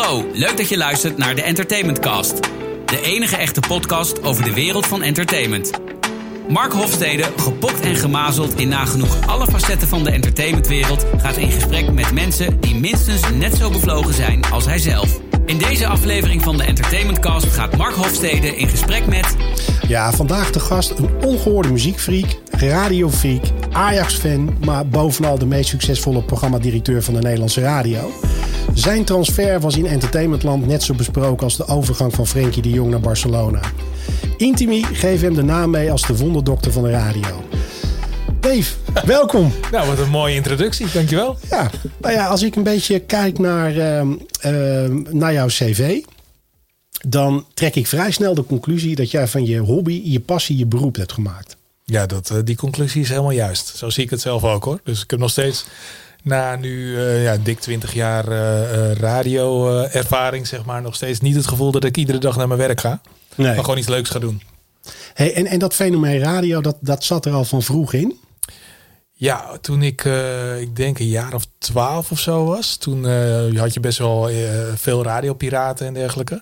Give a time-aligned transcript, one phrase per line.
[0.00, 2.40] hallo, leuk dat je luistert naar de Entertainment Cast.
[2.84, 5.70] De enige echte podcast over de wereld van entertainment.
[6.48, 11.92] Mark Hofstede, gepokt en gemazeld in nagenoeg alle facetten van de entertainmentwereld, gaat in gesprek
[11.92, 15.20] met mensen die minstens net zo bevlogen zijn als hij zelf.
[15.46, 19.36] In deze aflevering van de Entertainment Cast gaat Mark Hofstede in gesprek met.
[19.88, 23.44] Ja, vandaag de gast een ongehoorde muziekfreak, radiofreak,
[23.76, 28.12] Ajax-fan, maar bovenal de meest succesvolle programmadirecteur van de Nederlandse radio.
[28.74, 32.90] Zijn transfer was in entertainmentland net zo besproken als de overgang van Frenkie de Jong
[32.90, 33.60] naar Barcelona.
[34.36, 37.42] Intimi geeft hem de naam mee als de wonderdokter van de radio.
[38.40, 38.74] Dave,
[39.06, 39.52] welkom.
[39.70, 41.38] Nou, wat een mooie introductie, dankjewel.
[41.50, 41.70] Ja,
[42.00, 44.08] nou ja, als ik een beetje kijk naar, ehm,
[44.40, 46.00] ehm, naar jouw cv,
[47.08, 50.66] dan trek ik vrij snel de conclusie dat jij van je hobby, je passie, je
[50.66, 51.56] beroep hebt gemaakt.
[51.92, 53.76] Ja, dat, eh, die conclusie is helemaal juist.
[53.76, 54.80] Zo zie ik het zelf ook hoor.
[54.84, 55.66] Dus ik heb nog steeds
[56.22, 61.46] na nu eh, ja, dik 20 jaar uh, radio-ervaring, zeg maar, nog steeds niet het
[61.46, 63.00] gevoel dat ik iedere dag naar mijn werk ga.
[63.34, 63.54] Nee.
[63.54, 64.42] Maar gewoon iets leuks ga doen.
[65.14, 68.18] Hey, en, en dat fenomeen radio, dat, dat zat er al van vroeg in?
[69.12, 70.04] Ja, toen ik,
[70.60, 73.04] ik denk een jaar of twaalf of zo was, toen
[73.56, 74.30] had je best wel
[74.74, 76.40] veel radiopiraten en dergelijke.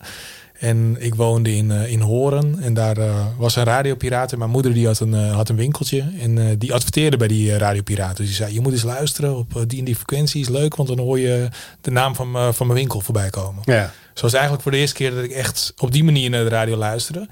[0.65, 4.33] En ik woonde in, uh, in Horen en daar uh, was een radiopiraat.
[4.33, 7.59] En mijn moeder die had een, uh, had een winkeltje en die adverteerde bij die
[7.59, 8.17] radiopiraat.
[8.17, 10.41] Dus die zei, je moet eens luisteren op die en die frequentie.
[10.41, 11.49] Is leuk, want dan hoor je
[11.81, 13.63] de naam van, van mijn winkel voorbij komen.
[13.65, 13.93] Ja.
[14.15, 16.77] Zoals eigenlijk voor de eerste keer dat ik echt op die manier naar de radio
[16.77, 17.29] luisterde.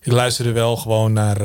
[0.00, 1.38] Ik luisterde wel gewoon naar,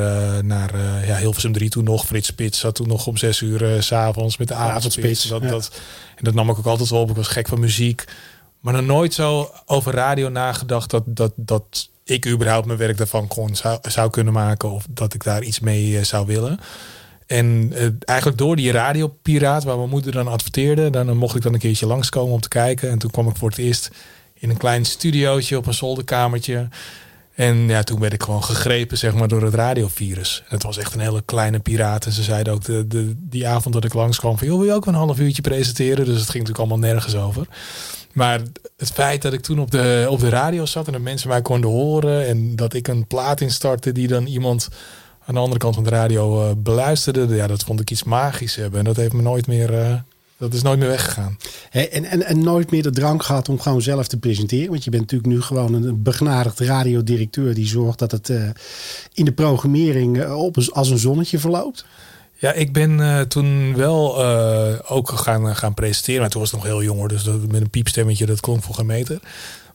[0.44, 0.72] naar
[1.06, 2.06] ja, Hilversum 3 toen nog.
[2.06, 5.28] Frits Spits zat toen nog om zes uur s s'avonds met de avondspits.
[5.28, 5.72] Dat, dat,
[6.16, 7.10] en dat nam ik ook altijd wel op.
[7.10, 8.06] Ik was gek van muziek.
[8.68, 13.28] Maar nog nooit zo over radio nagedacht dat, dat, dat ik überhaupt mijn werk daarvan
[13.28, 14.72] kon, zou, zou kunnen maken.
[14.72, 16.60] Of dat ik daar iets mee eh, zou willen.
[17.28, 21.54] En uh, eigenlijk door die radiopiraat, waar mijn moeder dan adverteerde, dan mocht ik dan
[21.54, 22.90] een keertje langskomen om te kijken.
[22.90, 23.92] En toen kwam ik voor het eerst
[24.34, 26.68] in een klein studiootje op een zolderkamertje.
[27.34, 30.44] En ja, toen werd ik gewoon gegrepen zeg maar, door het radiovirus.
[30.48, 32.06] En het was echt een hele kleine piraat.
[32.06, 34.48] En ze zeiden ook de, de, die avond dat ik langskwam van...
[34.48, 36.06] joh, wil je ook een half uurtje presenteren?
[36.06, 37.48] Dus het ging natuurlijk allemaal nergens over.
[38.18, 38.42] Maar
[38.78, 41.42] het feit dat ik toen op de, op de radio zat en dat mensen mij
[41.42, 44.68] konden horen en dat ik een plaat instartte die dan iemand
[45.26, 48.56] aan de andere kant van de radio uh, beluisterde, ja, dat vond ik iets magisch
[48.56, 48.80] hebben.
[48.80, 49.94] En dat heeft me nooit meer, uh,
[50.38, 51.38] dat is nooit meer weggegaan.
[51.72, 54.70] En, en, en nooit meer de drang gehad om gewoon zelf te presenteren.
[54.70, 58.50] Want je bent natuurlijk nu gewoon een begnadigd radiodirecteur die zorgt dat het uh,
[59.14, 61.86] in de programmering op, als een zonnetje verloopt.
[62.40, 66.22] Ja, ik ben uh, toen wel uh, ook gaan, gaan presenteren.
[66.22, 68.76] Maar toen was ik nog heel jong dus dat, met een piepstemmetje, dat klonk voor
[68.76, 69.20] geen meter.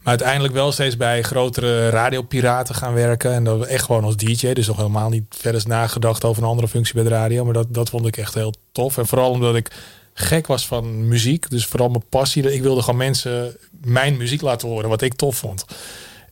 [0.02, 3.32] Maar uiteindelijk wel steeds bij grotere radiopiraten gaan werken.
[3.32, 4.52] En dat echt gewoon als DJ.
[4.52, 7.44] Dus nog helemaal niet verder nagedacht over een andere functie bij de radio.
[7.44, 8.98] Maar dat, dat vond ik echt heel tof.
[8.98, 9.70] En vooral omdat ik
[10.14, 11.50] gek was van muziek.
[11.50, 12.52] Dus vooral mijn passie.
[12.52, 14.88] Ik wilde gewoon mensen mijn muziek laten horen.
[14.88, 15.64] Wat ik tof vond.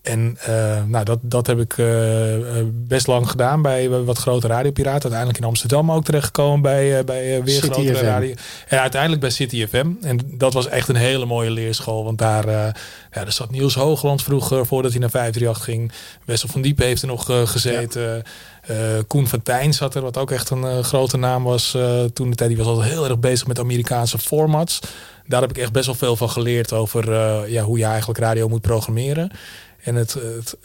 [0.02, 1.86] En uh, nou, dat, dat heb ik uh,
[2.72, 5.02] best lang gedaan bij wat grote radiopiraten.
[5.02, 8.04] Uiteindelijk in Amsterdam ook terechtgekomen bij, uh, bij weer City grotere FM.
[8.04, 8.34] radio.
[8.68, 9.86] En uiteindelijk bij City FM.
[10.02, 12.04] En dat was echt een hele mooie leerschool.
[12.04, 12.72] Want daar, ja,
[13.10, 15.92] daar zat Niels Hoogland vroeger, voordat hij naar 538 ging.
[16.24, 18.02] Wessel van Diepen heeft er nog gezeten.
[18.66, 19.02] Ja.
[19.06, 21.76] Koen van Tijn zat er, wat ook echt een grote naam was
[22.12, 22.48] toen de tijd.
[22.48, 24.80] Die was altijd heel erg bezig met Amerikaanse formats.
[25.26, 27.12] Daar heb ik echt best wel veel van geleerd over
[27.50, 29.30] ja, hoe je eigenlijk radio moet programmeren.
[29.82, 30.56] En het, het,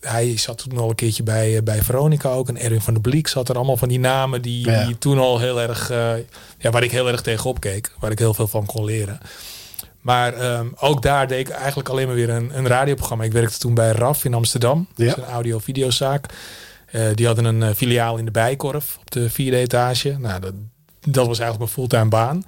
[0.00, 2.48] hij zat toen al een keertje bij, eh, bij Veronica ook.
[2.48, 5.38] En Erwin van der Bliek zat er allemaal van die namen die, die toen al
[5.38, 5.90] heel erg...
[5.90, 6.12] Uh,
[6.58, 7.92] ja, waar ik heel erg tegenop keek.
[7.98, 9.18] Waar ik heel veel van kon leren.
[10.00, 13.24] Maar um, ook daar deed ik eigenlijk alleen maar weer een, een radioprogramma.
[13.24, 14.88] Ik werkte toen bij RAF in Amsterdam.
[14.94, 15.16] Ja.
[15.16, 16.26] een audio-videozaak.
[16.92, 20.16] Uh, die hadden een filiaal in de Bijkorf op de vierde etage.
[20.18, 20.52] Nou, dat,
[21.00, 22.44] dat was eigenlijk mijn fulltime baan.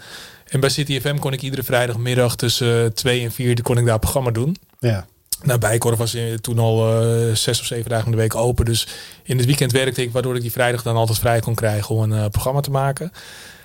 [0.48, 3.98] En bij City FM kon ik iedere vrijdagmiddag tussen twee en vier kon ik daar
[3.98, 4.56] programma doen.
[4.78, 5.06] Ja.
[5.44, 8.64] Nou, Bijkorf was toen al uh, zes of zeven dagen in de week open.
[8.64, 8.86] Dus
[9.22, 12.02] in het weekend werkte ik, waardoor ik die vrijdag dan altijd vrij kon krijgen om
[12.02, 13.12] een uh, programma te maken.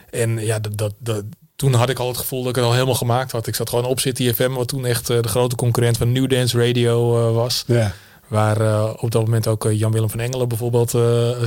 [0.10, 1.24] En ja, dat, dat, dat,
[1.56, 3.48] toen had ik al het gevoel dat ik het al helemaal gemaakt had.
[3.48, 6.30] Ik zat gewoon op City FM, wat toen echt uh, de grote concurrent van New
[6.30, 7.64] Dance Radio was.
[7.68, 7.94] Ja.
[8.28, 10.90] Waar op dat moment ook Jan-Willem van Engelen bijvoorbeeld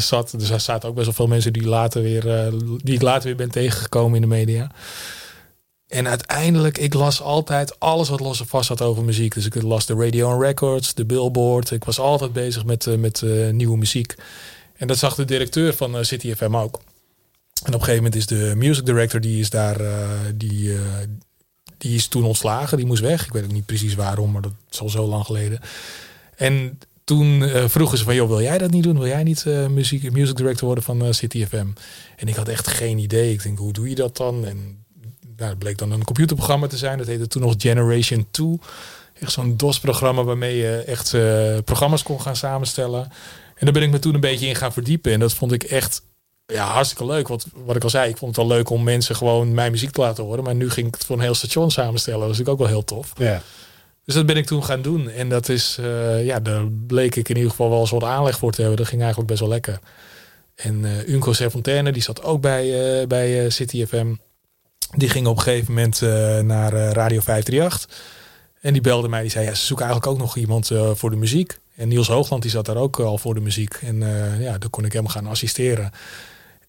[0.03, 0.35] zat.
[0.37, 3.37] Dus er zaten ook best wel veel mensen die, later weer, die ik later weer
[3.37, 4.71] ben tegengekomen in de media.
[5.93, 9.35] En uiteindelijk, ik las altijd alles wat los en vast had over muziek.
[9.35, 11.71] Dus ik las de Radio and Records, de Billboard.
[11.71, 14.15] Ik was altijd bezig met, uh, met uh, nieuwe muziek.
[14.77, 16.75] En dat zag de directeur van uh, City FM ook.
[17.63, 19.81] En op een gegeven moment is de music director, die is daar,
[20.35, 20.77] die,
[21.79, 22.77] die is toen ontslagen.
[22.77, 23.27] Die moest weg.
[23.27, 25.61] Ik weet ook niet precies waarom, maar dat is al zo lang geleden.
[26.37, 28.99] En toen vroegen ze van, joh, wil jij dat niet doen?
[28.99, 31.67] Wil jij niet muziek, music director worden van City FM?
[32.17, 33.33] En ik had echt geen idee.
[33.33, 34.47] Ik denk, hoe doe je dat dan?
[34.47, 34.82] En
[35.37, 36.99] het bleek dan een computerprogramma te zijn.
[36.99, 38.59] Dat heette toen nog Generation 2.
[39.21, 43.03] Echt zo'n DOS-programma waarmee je echt uh, programma's kon gaan samenstellen.
[43.55, 45.13] En daar ben ik me toen een beetje in gaan verdiepen.
[45.13, 46.03] En dat vond ik echt
[46.47, 47.29] ja, hartstikke leuk.
[47.29, 49.91] Want wat ik al zei, ik vond het wel leuk om mensen gewoon mijn muziek
[49.91, 50.45] te laten horen.
[50.45, 52.21] Maar nu ging ik het voor een heel station samenstellen.
[52.21, 53.13] Dat was natuurlijk ook wel heel tof.
[53.17, 53.43] Ja.
[54.05, 55.09] Dus dat ben ik toen gaan doen.
[55.09, 58.39] En dat is, uh, ja, daar bleek ik in ieder geval wel een soort aanleg
[58.39, 58.79] voor te hebben.
[58.79, 59.79] Dat ging eigenlijk best wel lekker.
[60.55, 64.15] En uh, Unco Serfontaine, die zat ook bij, uh, bij City FM.
[64.97, 66.01] Die ging op een gegeven moment
[66.47, 67.89] naar Radio 538.
[68.61, 71.17] En die belde mij, die zei, ja, ze zoeken eigenlijk ook nog iemand voor de
[71.17, 71.59] muziek.
[71.77, 73.75] En Niels Hoogland, die zat daar ook al voor de muziek.
[73.75, 73.99] En
[74.41, 75.91] ja, daar kon ik hem gaan assisteren.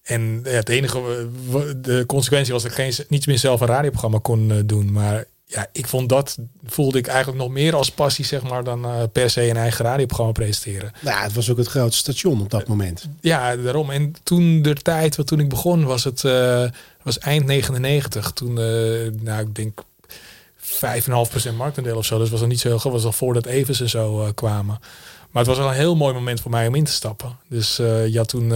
[0.02, 1.28] En ja, het enige,
[1.76, 4.92] de consequentie was dat ik geen, niet meer zelf een radioprogramma kon doen.
[4.92, 8.86] Maar ja, ik vond dat, voelde ik eigenlijk nog meer als passie, zeg maar, dan
[8.86, 10.92] uh, per se een eigen radioprogramma presenteren.
[11.00, 13.08] Ja, het was ook het grootste station op dat moment.
[13.20, 13.90] Ja, daarom.
[13.90, 16.64] En toen de tijd, wat toen ik begon, was het uh,
[17.02, 18.32] was eind 99.
[18.32, 19.82] Toen, uh, nou, ik denk
[20.60, 22.18] 5,5% marktendeel of zo.
[22.18, 22.92] Dus was er niet zo heel groot.
[22.92, 24.78] was al voordat Evers en zo kwamen.
[25.30, 27.36] Maar het was wel een heel mooi moment voor mij om in te stappen.
[27.48, 28.48] Dus je had toen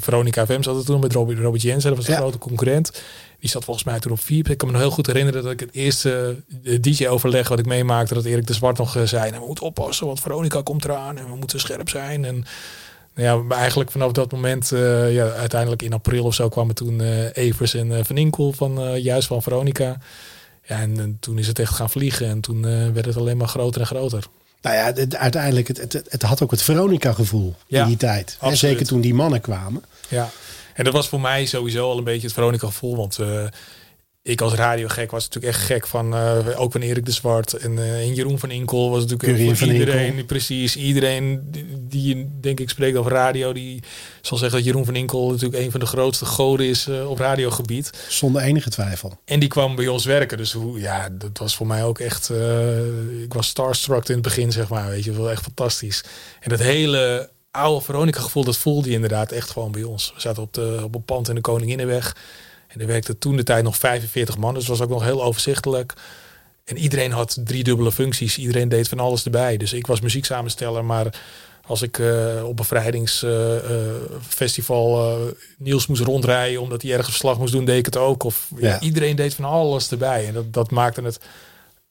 [0.00, 1.88] Veronica FM zat er toen met Robert, Robert Jensen.
[1.88, 2.18] Dat was een ja.
[2.18, 3.02] grote concurrent.
[3.40, 4.50] Die zat volgens mij toen op vier.
[4.50, 6.36] Ik kan me nog heel goed herinneren dat ik het eerste
[6.80, 10.62] DJ-overleg wat ik meemaakte, dat Erik de Zwart nog zei: We moeten oppassen, want Veronica
[10.62, 12.24] komt eraan en we moeten scherp zijn.
[12.24, 12.44] En
[13.14, 17.00] nou ja, eigenlijk vanaf dat moment, uh, ja, uiteindelijk in april of zo kwamen toen
[17.00, 19.98] uh, Evers en uh, Van Inkel van juist van Veronica.
[20.64, 22.62] Ja, en toen is het echt gaan vliegen en toen
[22.92, 24.24] werd het alleen maar groter en groter.
[24.62, 28.36] Nou ja, het, uiteindelijk, het, het, het, had ook het Veronica-gevoel ja, in die tijd.
[28.40, 29.84] En zeker toen die mannen kwamen.
[30.08, 30.30] Ja,
[30.78, 32.96] en dat was voor mij sowieso al een beetje het Veronica-gevoel.
[32.96, 33.44] Want uh,
[34.22, 37.72] ik als radiogek was natuurlijk echt gek van uh, ook van Erik de Zwart en,
[37.72, 40.24] uh, en Jeroen van Inkel was natuurlijk voor iedereen Inkel.
[40.24, 43.82] precies iedereen die, die denk ik spreekt over radio die
[44.20, 47.18] zal zeggen dat Jeroen van Inkel natuurlijk een van de grootste goden is uh, op
[47.18, 51.56] radiogebied zonder enige twijfel en die kwam bij ons werken dus hoe ja dat was
[51.56, 52.30] voor mij ook echt
[53.22, 56.04] ik was starstruck in het begin zeg maar weet je wel echt fantastisch
[56.40, 60.20] en dat hele oude Veronica gevoel dat voelde je inderdaad echt gewoon bij ons we
[60.20, 62.14] zaten op de op een pand in de Koninginnenweg
[62.68, 65.92] en er werkte toen de tijd nog 45 man, dus was ook nog heel overzichtelijk.
[66.64, 68.38] En iedereen had drie dubbele functies.
[68.38, 69.56] Iedereen deed van alles erbij.
[69.56, 71.20] Dus ik was muzieksamensteller, maar
[71.66, 75.26] als ik uh, op bevrijdingsfestival uh, uh,
[75.58, 78.22] Niels moest rondrijden omdat hij ergens verslag moest doen, deed ik het ook.
[78.22, 78.68] Of ja.
[78.68, 80.26] Ja, iedereen deed van alles erbij.
[80.26, 81.18] En dat, dat maakte het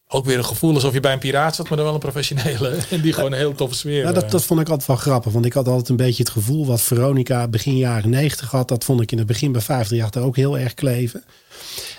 [0.09, 2.77] ook weer een gevoel alsof je bij een piraat zat, maar dan wel een professionele.
[2.89, 4.03] En die gewoon een heel toffe sfeer.
[4.03, 5.31] Ja, dat, dat vond ik altijd wel grappig.
[5.31, 8.67] Want ik had altijd een beetje het gevoel wat Veronica begin jaren 90 had.
[8.67, 11.23] Dat vond ik in het begin bij 50 ook heel erg kleven.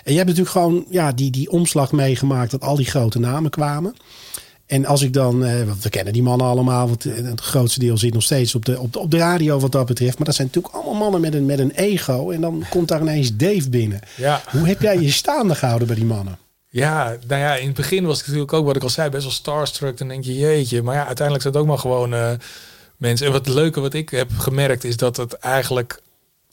[0.03, 3.49] En je hebt natuurlijk gewoon ja, die, die omslag meegemaakt dat al die grote namen
[3.49, 3.95] kwamen.
[4.65, 8.13] En als ik dan, eh, we kennen die mannen allemaal, want het grootste deel zit
[8.13, 10.17] nog steeds op de, op, de, op de radio wat dat betreft.
[10.17, 12.29] Maar dat zijn natuurlijk allemaal mannen met een, met een ego.
[12.29, 13.99] En dan komt daar ineens Dave binnen.
[14.17, 14.41] Ja.
[14.51, 16.37] Hoe heb jij je staande gehouden bij die mannen?
[16.71, 19.23] Ja, nou ja, in het begin was ik natuurlijk ook, wat ik al zei, best
[19.23, 19.97] wel starstruck.
[19.97, 20.81] Dan denk je, jeetje.
[20.81, 22.31] Maar ja, uiteindelijk zijn het ook maar gewoon uh,
[22.97, 23.25] mensen.
[23.25, 26.01] En wat het leuke wat ik heb gemerkt is dat het eigenlijk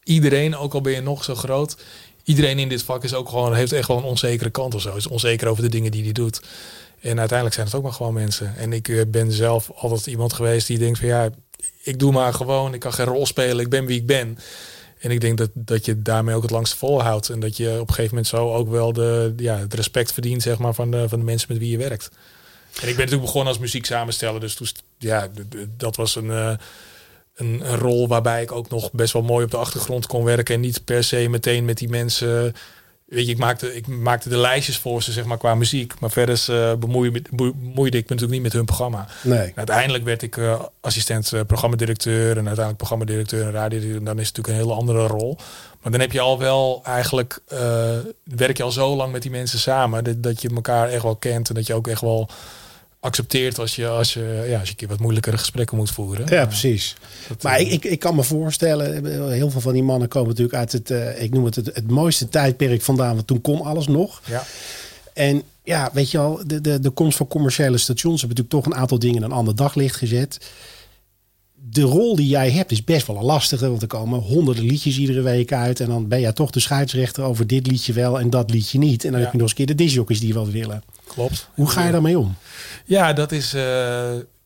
[0.02, 1.76] iedereen, ook al ben je nog zo groot,
[2.24, 4.96] iedereen in dit vak is ook gewoon, heeft echt wel een onzekere kant of zo.
[4.96, 6.40] Is onzeker over de dingen die hij doet.
[7.00, 8.56] En uiteindelijk zijn het ook maar gewoon mensen.
[8.56, 11.30] En ik uh, ben zelf altijd iemand geweest die denkt van ja,
[11.82, 14.38] ik doe maar gewoon, ik kan geen rol spelen, ik ben wie ik ben.
[15.06, 17.28] En ik denk dat, dat je daarmee ook het langst volhoudt.
[17.28, 20.42] En dat je op een gegeven moment zo ook wel de, ja, het respect verdient
[20.42, 22.08] zeg maar, van, de, van de mensen met wie je werkt.
[22.80, 24.40] En ik ben natuurlijk begonnen als muziek samensteller.
[24.40, 24.66] Dus toen,
[24.98, 25.28] ja,
[25.76, 26.52] dat was een, uh,
[27.34, 30.54] een, een, rol waarbij ik ook nog best wel mooi op de achtergrond kon werken.
[30.54, 32.54] En niet per se meteen met die mensen
[33.06, 36.00] Weet je, ik maakte, ik maakte de lijstjes voor ze, zeg maar, qua muziek.
[36.00, 39.08] Maar verder uh, bemoeide, bemoeide ik me natuurlijk niet met hun programma.
[39.22, 39.52] Nee.
[39.54, 43.80] Uiteindelijk werd ik uh, assistent uh, programmadirecteur en uiteindelijk programmadirecteur en radio.
[43.80, 45.36] Dan is het natuurlijk een hele andere rol.
[45.82, 47.40] Maar dan heb je al wel eigenlijk,
[48.24, 51.16] werk je al zo lang met die mensen samen, dat, dat je elkaar echt wel
[51.16, 52.28] kent en dat je ook echt wel
[53.00, 56.26] accepteert als je, als je, ja, als je een keer wat moeilijkere gesprekken moet voeren.
[56.28, 56.96] Ja, precies.
[57.28, 60.56] Dat, maar ik, ik, ik kan me voorstellen, heel veel van die mannen komen natuurlijk
[60.56, 63.86] uit het, uh, ik noem het, het het mooiste tijdperk vandaan, want toen kon alles
[63.86, 64.22] nog.
[64.24, 64.44] Ja.
[65.12, 68.74] En ja, weet je al, de, de, de komst van commerciële stations hebben natuurlijk toch
[68.74, 70.38] een aantal dingen in een ander daglicht gezet.
[71.70, 74.98] De rol die jij hebt is best wel een lastige, want er komen honderden liedjes
[74.98, 75.80] iedere week uit.
[75.80, 79.04] En dan ben jij toch de scheidsrechter over dit liedje wel en dat liedje niet.
[79.04, 79.24] En dan ja.
[79.24, 80.82] heb je nog eens een keer de disjockeys die wat willen.
[81.06, 81.48] Klopt.
[81.54, 82.34] Hoe ga je daarmee om?
[82.84, 83.62] Ja, dat is uh,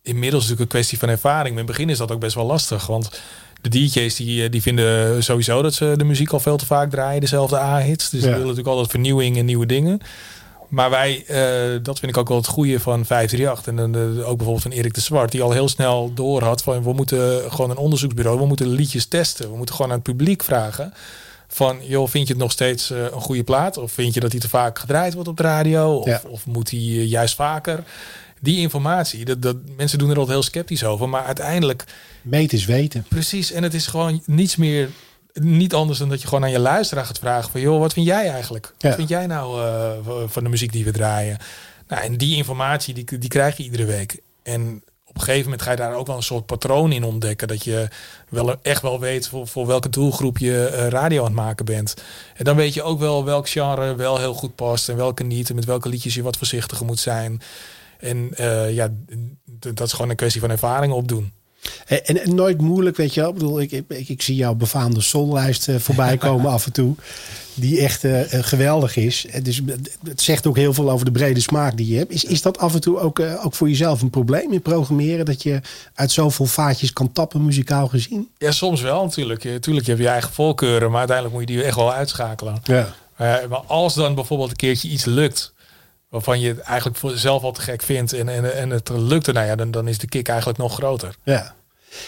[0.02, 1.54] inmiddels natuurlijk een kwestie van ervaring.
[1.54, 2.86] Maar in het begin is dat ook best wel lastig.
[2.86, 3.20] Want
[3.60, 7.20] de DJ's die, die vinden sowieso dat ze de muziek al veel te vaak draaien.
[7.20, 8.10] Dezelfde A-hits.
[8.10, 8.26] Dus ja.
[8.26, 10.00] die willen natuurlijk altijd vernieuwing en nieuwe dingen.
[10.70, 13.66] Maar wij, uh, dat vind ik ook wel het goede van 538.
[13.66, 15.32] En dan uh, ook bijvoorbeeld van Erik de Zwart.
[15.32, 18.38] Die al heel snel door had van we moeten gewoon een onderzoeksbureau.
[18.38, 19.50] We moeten liedjes testen.
[19.50, 20.94] We moeten gewoon aan het publiek vragen.
[21.48, 23.76] Van, joh, vind je het nog steeds een goede plaat?
[23.76, 25.94] Of vind je dat hij te vaak gedraaid wordt op de radio?
[25.94, 27.84] Of, of moet hij juist vaker?
[28.40, 31.08] Die informatie, dat, dat, mensen doen er altijd heel sceptisch over.
[31.08, 31.84] Maar uiteindelijk...
[32.22, 33.04] Meet is weten.
[33.08, 34.88] Precies, en het is gewoon niets meer
[35.32, 38.06] niet anders dan dat je gewoon aan je luisteraar gaat vragen van joh, wat vind
[38.06, 38.72] jij eigenlijk?
[38.78, 39.60] Wat vind jij nou
[40.26, 41.38] van de muziek die we draaien?
[41.88, 44.20] Nou, en die informatie die, die krijg je iedere week.
[44.42, 47.48] En op een gegeven moment ga je daar ook wel een soort patroon in ontdekken.
[47.48, 47.88] Dat je
[48.28, 51.94] wel echt wel weet voor, voor welke doelgroep je uh, radio aan het maken bent.
[52.36, 55.48] En dan weet je ook wel welk genre wel heel goed past en welke niet.
[55.48, 57.40] En met welke liedjes je wat voorzichtiger moet zijn.
[57.98, 58.88] En uh, ja,
[59.44, 61.32] dat is gewoon een kwestie van ervaring opdoen.
[61.86, 63.28] En, en, nooit moeilijk, weet je wel.
[63.28, 66.94] Ik bedoel, ik, ik, ik zie jouw befaamde sollijst uh, voorbij komen af en toe.
[67.54, 69.26] Die echt uh, geweldig is.
[69.42, 69.60] Dus
[70.04, 72.12] het zegt ook heel veel over de brede smaak die je hebt.
[72.12, 75.24] Is, is dat af en toe ook, uh, ook voor jezelf een probleem in programmeren?
[75.24, 75.60] Dat je
[75.94, 78.28] uit zoveel vaatjes kan tappen, muzikaal gezien?
[78.38, 79.40] Ja, soms wel natuurlijk.
[79.40, 80.90] Tuurlijk, je hebt je eigen voorkeuren.
[80.90, 82.62] Maar uiteindelijk moet je die echt wel uitschakelen.
[82.64, 82.94] Ja.
[83.18, 85.52] maar als dan bijvoorbeeld een keertje iets lukt
[86.10, 89.32] waarvan je het eigenlijk voor zelf al te gek vindt en, en, en het lukte,
[89.32, 91.16] nou ja, dan, dan is de kick eigenlijk nog groter.
[91.24, 91.54] Ja.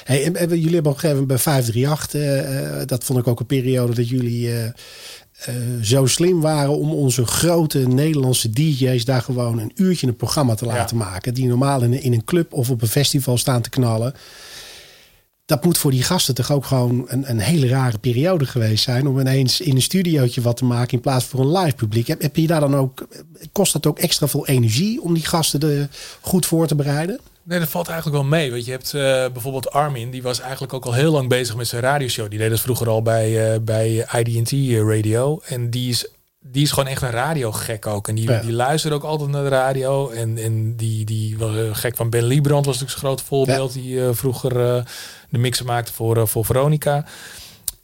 [0.05, 3.27] Hey, en, jullie hebben op een gegeven moment bij 538, uh, uh, dat vond ik
[3.27, 4.65] ook een periode dat jullie uh,
[5.83, 10.67] zo slim waren om onze grote Nederlandse DJ's daar gewoon een uurtje een programma te
[10.67, 11.35] laten maken.
[11.35, 14.15] Die normaal in, in een club of op een festival staan te knallen
[15.45, 19.07] dat moet voor die gasten toch ook gewoon een, een hele rare periode geweest zijn.
[19.07, 22.07] Om ineens in een studiootje wat te maken in plaats van een live publiek.
[22.07, 23.07] Heb, heb je daar dan ook,
[23.53, 25.89] kost dat ook extra veel energie om die gasten er
[26.21, 27.21] goed voor te bereiden?
[27.45, 28.51] Nee, dat valt eigenlijk wel mee.
[28.51, 31.69] Want je hebt uh, bijvoorbeeld Armin, die was eigenlijk ook al heel lang bezig met
[31.69, 32.31] zijn radioshow.
[32.31, 34.53] Die deed dat vroeger al bij, uh, bij IDT
[34.89, 35.41] Radio.
[35.45, 36.09] En die is,
[36.43, 38.09] die is gewoon echt een radiogek ook.
[38.09, 38.41] En die, ja.
[38.41, 40.11] die luisterde ook altijd naar de radio.
[40.11, 43.75] En, en die, die was uh, gek van Ben Liebrand, was natuurlijk zijn groot voorbeeld.
[43.75, 43.81] Ja.
[43.81, 44.85] Die vroeger
[45.29, 47.05] de mixen maakte voor, uh, voor Veronica.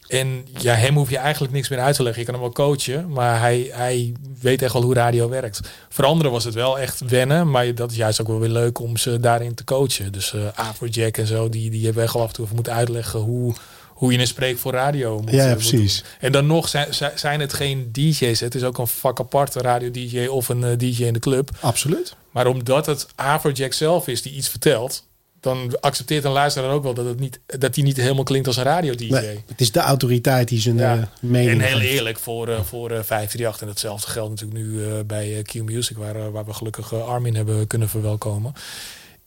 [0.09, 2.21] En ja, hem hoef je eigenlijk niks meer uit te leggen.
[2.21, 5.61] Je kan hem wel coachen, maar hij, hij weet echt wel hoe radio werkt.
[5.89, 8.79] Voor anderen was het wel echt wennen, maar dat is juist ook wel weer leuk
[8.79, 10.13] om ze daarin te coachen.
[10.13, 13.21] Dus uh, Afrojack en zo, die, die hebben echt al af en toe moeten uitleggen
[13.21, 13.55] hoe,
[13.99, 16.05] hoe je een spreek voor radio moet, ja, precies.
[16.21, 18.41] En dan nog zijn, zijn het geen DJ's.
[18.41, 21.51] Het is ook een vak apart, een radio-DJ of een uh, DJ in de club.
[21.61, 22.17] Absoluut.
[22.31, 25.07] Maar omdat het Afrojack zelf is die iets vertelt,
[25.41, 28.57] dan accepteert een luisteraar ook wel dat het niet dat hij niet helemaal klinkt als
[28.57, 29.11] een radio DJ.
[29.11, 30.97] Nee, het is de autoriteit die zijn ja.
[30.97, 31.63] uh, mening.
[31.63, 35.55] En heel eerlijk voor uh, voor uh, 538 en hetzelfde geldt natuurlijk nu bij Q
[35.55, 38.53] Music waar waar we gelukkig Armin hebben kunnen verwelkomen.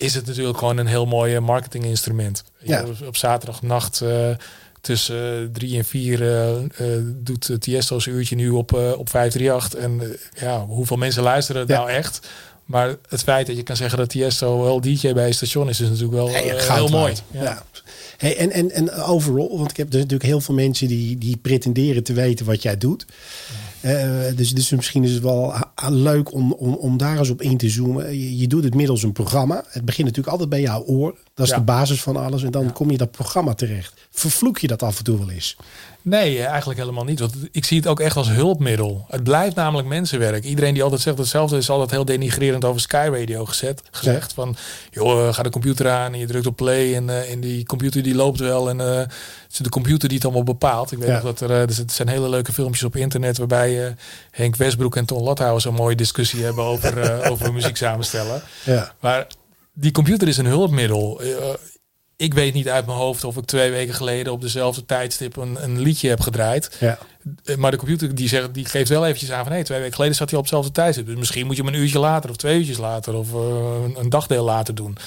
[0.01, 2.43] Is het natuurlijk gewoon een heel mooi marketinginstrument.
[2.59, 2.85] Ja.
[3.05, 4.03] Op, zaterdagnacht
[4.81, 6.19] tussen drie en vier
[7.03, 9.79] doet Tiesto's uurtje nu op, op 538.
[9.79, 11.77] En ja, hoeveel mensen luisteren ja.
[11.77, 12.19] nou echt?
[12.65, 15.79] Maar het feit dat je kan zeggen dat Tiesto wel DJ bij een station is,
[15.79, 16.35] is natuurlijk wel uh,
[16.75, 17.13] heel mooi.
[17.31, 17.43] Ja.
[17.43, 17.63] ja.
[18.17, 21.37] Hey, en, en, en overal, want ik heb dus natuurlijk heel veel mensen die, die
[21.37, 23.05] pretenderen te weten wat jij doet.
[23.85, 25.53] Uh, dus, dus misschien is het wel
[25.89, 28.19] leuk om, om, om daar eens op in te zoomen.
[28.19, 29.63] Je, je, doet het middels een programma.
[29.67, 31.17] Het begint natuurlijk altijd bij jouw oor.
[31.33, 31.57] Dat is ja.
[31.57, 32.43] de basis van alles.
[32.43, 32.71] En dan ja.
[32.71, 33.93] kom je dat programma terecht.
[34.11, 35.57] Vervloek je dat af en toe wel eens?
[36.01, 37.19] Nee, eigenlijk helemaal niet.
[37.19, 39.05] Want ik zie het ook echt als hulpmiddel.
[39.09, 40.43] Het blijft namelijk mensenwerk.
[40.43, 44.27] Iedereen die altijd zegt hetzelfde is altijd heel denigrerend over Sky Radio gezet, gezegd.
[44.29, 44.35] Ja.
[44.35, 44.55] Van,
[44.91, 48.03] joh, ga de computer aan en je drukt op play en, uh, en die computer
[48.03, 48.69] die loopt wel.
[48.69, 49.11] En uh, het
[49.51, 50.91] is de computer die het allemaal bepaalt.
[50.91, 51.13] Ik weet ja.
[51.13, 53.95] nog dat er, uh, er zijn hele leuke filmpjes op internet waarbij
[54.31, 58.41] Henk Westbroek en Ton Lathouwer zo'n mooie discussie hebben over, over muziek samenstellen.
[58.63, 58.93] Ja.
[58.99, 59.27] Maar
[59.73, 61.21] die computer is een hulpmiddel
[62.21, 65.63] ik weet niet uit mijn hoofd of ik twee weken geleden op dezelfde tijdstip een,
[65.63, 66.77] een liedje heb gedraaid.
[66.79, 66.97] Ja.
[67.43, 69.93] Eh, maar de computer die, zegt, die geeft wel eventjes aan van hey, twee weken
[69.93, 71.05] geleden zat hij op hetzelfde tijdstip.
[71.05, 74.09] Dus misschien moet je hem een uurtje later of twee uurtjes later of uh, een
[74.09, 74.97] dagdeel later doen.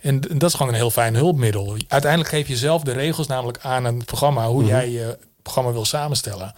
[0.00, 1.76] En, dat is gewoon een heel fijn hulpmiddel.
[1.88, 4.68] Uiteindelijk geef je zelf de regels namelijk aan een programma hoe mm -hmm.
[4.68, 6.54] jij je programma wil samenstellen.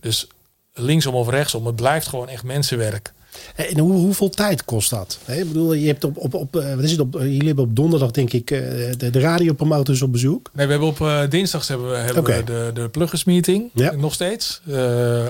[0.00, 0.26] Dus
[0.72, 3.12] linksom of rechtsom, het blijft gewoon echt mensenwerk.
[3.54, 5.18] En hoe, hoeveel tijd kost dat?
[5.26, 8.10] Ik bedoel, je hebt op, op, op, wat is het op, jullie hebben op donderdag
[8.10, 10.50] denk ik de, de radiopromoters op bezoek.
[10.52, 12.38] Nee, we hebben op uh, dinsdags hebben we, hebben okay.
[12.38, 13.70] we de, de pluggers meeting.
[13.74, 13.92] Ja.
[13.94, 14.60] Nog steeds.
[14.66, 15.24] Uh,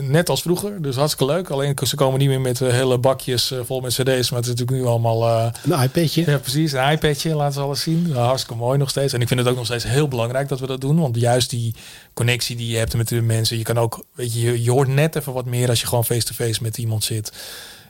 [0.00, 0.82] net als vroeger.
[0.82, 1.50] Dus hartstikke leuk.
[1.50, 4.04] Alleen ze komen niet meer met hele bakjes uh, vol met cd's.
[4.04, 5.52] Maar het is natuurlijk nu allemaal...
[5.64, 6.22] een iPadje.
[6.26, 6.72] Ja, precies.
[6.72, 7.34] Een iPadje.
[7.34, 8.12] Laten ze alles zien.
[8.12, 9.12] hartstikke mooi nog steeds.
[9.12, 11.00] En ik vind het ook nog steeds heel belangrijk dat we dat doen.
[11.00, 11.74] Want juist die
[12.18, 13.58] connectie die je hebt met de mensen.
[13.58, 16.50] Je kan ook, weet je, je, hoort net even wat meer als je gewoon face-to-face
[16.50, 17.32] -face met iemand zit.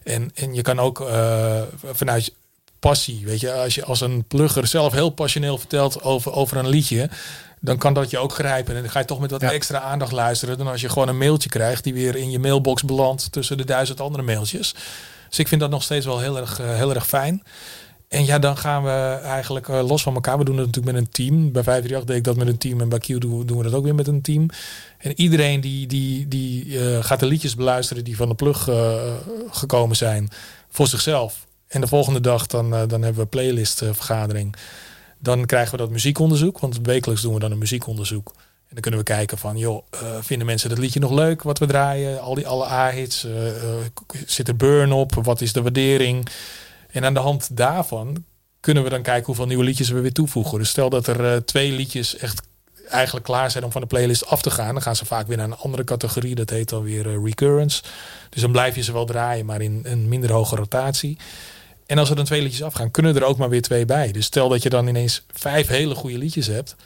[0.02, 2.32] En, en je kan ook uh, vanuit
[2.78, 6.68] passie, weet je, als je als een plugger zelf heel passioneel vertelt over, over een
[6.68, 7.10] liedje,
[7.60, 8.76] dan kan dat je ook grijpen.
[8.76, 9.52] En dan ga je toch met wat ja.
[9.52, 12.82] extra aandacht luisteren dan als je gewoon een mailtje krijgt die weer in je mailbox
[12.82, 14.74] belandt tussen de duizend andere mailtjes.
[15.28, 17.42] Dus ik vind dat nog steeds wel heel erg, uh, heel erg fijn.
[18.08, 20.38] En ja, dan gaan we eigenlijk uh, los van elkaar.
[20.38, 21.52] We doen het natuurlijk met een team.
[21.52, 22.80] Bij 538 deed ik dat met een team.
[22.80, 24.48] En bij Q doen, we dat ook weer met een team.
[24.98, 29.02] En iedereen die, die, die uh, gaat de liedjes beluisteren die van de plug uh,
[29.50, 30.30] gekomen zijn.
[30.70, 31.46] Voor zichzelf.
[31.68, 34.54] En de volgende dag dan, dan hebben we playlistvergadering.
[35.18, 36.58] Dan krijgen we dat muziekonderzoek.
[36.58, 38.32] Want wekelijks doen we dan een muziekonderzoek.
[38.36, 39.82] En dan kunnen we kijken van, joh,
[40.20, 42.20] vinden mensen dat liedje nog leuk wat we draaien?
[42.20, 43.26] Al die alle A-hits.
[44.26, 45.14] zit er burn op?
[45.14, 46.28] Wat is de waardering?
[46.90, 48.24] En aan de hand daarvan
[48.60, 50.58] kunnen we dan kijken hoeveel nieuwe liedjes we weer toevoegen.
[50.58, 52.42] Dus stel dat er uh, twee liedjes echt
[52.88, 54.72] eigenlijk klaar zijn om van de playlist af te gaan.
[54.72, 56.34] Dan gaan ze vaak weer naar een andere categorie.
[56.34, 57.82] Dat heet dan weer uh, recurrence.
[58.30, 61.18] Dus dan blijf je ze wel draaien, maar in een minder hoge rotatie.
[61.86, 64.12] En als er dan twee liedjes afgaan, kunnen er ook maar weer twee bij.
[64.12, 66.76] Dus stel dat je dan ineens vijf hele goede liedjes hebt.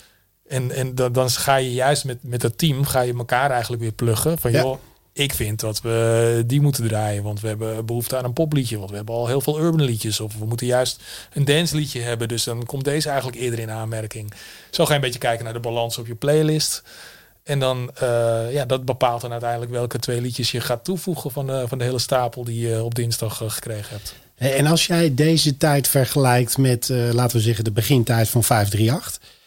[0.49, 3.83] En, en dan, dan ga je juist met, met dat team, ga je elkaar eigenlijk
[3.83, 4.39] weer pluggen.
[4.39, 4.79] Van joh,
[5.13, 8.79] ik vind dat we die moeten draaien, want we hebben behoefte aan een popliedje.
[8.79, 10.21] Want we hebben al heel veel urban liedjes.
[10.21, 11.03] Of we moeten juist
[11.33, 12.29] een dansliedje hebben.
[12.29, 14.33] Dus dan komt deze eigenlijk eerder in aanmerking.
[14.71, 16.83] Zo ga je een beetje kijken naar de balans op je playlist.
[17.43, 21.69] En dan, uh, ja, dat bepaalt dan uiteindelijk welke twee liedjes je gaat toevoegen van
[21.69, 24.15] van de hele stapel die je op dinsdag uh, gekregen hebt.
[24.37, 29.42] En als jij deze tijd vergelijkt met, uh, laten we zeggen, de begintijd van 538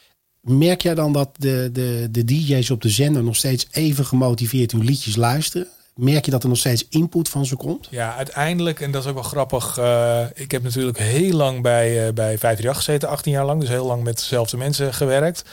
[0.46, 4.72] Merk jij dan dat de, de, de DJ's op de zender nog steeds even gemotiveerd
[4.72, 5.68] hun liedjes luisteren?
[5.96, 7.88] Merk je dat er nog steeds input van ze komt?
[7.92, 9.78] Ja, uiteindelijk, en dat is ook wel grappig.
[9.80, 13.60] Uh, ik heb natuurlijk heel lang bij, uh, bij 538 gezeten, 18 jaar lang.
[13.60, 15.46] Dus heel lang met dezelfde mensen gewerkt.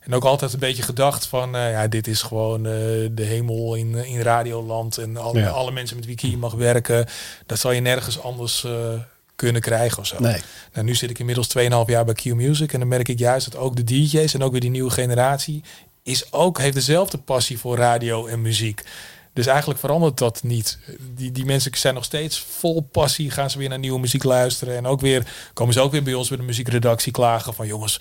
[0.00, 3.94] En ook altijd een beetje gedacht van, uh, ja, dit is gewoon de hemel in,
[3.94, 4.98] in Radioland.
[4.98, 5.48] En alle, ja.
[5.48, 7.06] alle mensen met wie ik hier mag werken.
[7.46, 8.66] Dat zal je nergens anders
[9.36, 10.18] kunnen krijgen of zo.
[10.18, 10.40] Nee.
[10.72, 13.50] Nou, nu zit ik inmiddels 2,5 jaar bij Q Music en dan merk ik juist
[13.50, 15.62] dat ook de DJ's en ook weer die nieuwe generatie
[16.02, 18.82] is ook heeft dezelfde passie voor radio en muziek.
[19.32, 20.78] Dus eigenlijk verandert dat niet.
[21.14, 24.76] Die, die mensen zijn nog steeds vol passie, gaan ze weer naar nieuwe muziek luisteren.
[24.76, 28.00] En ook weer komen ze ook weer bij ons bij de muziekredactie klagen van jongens,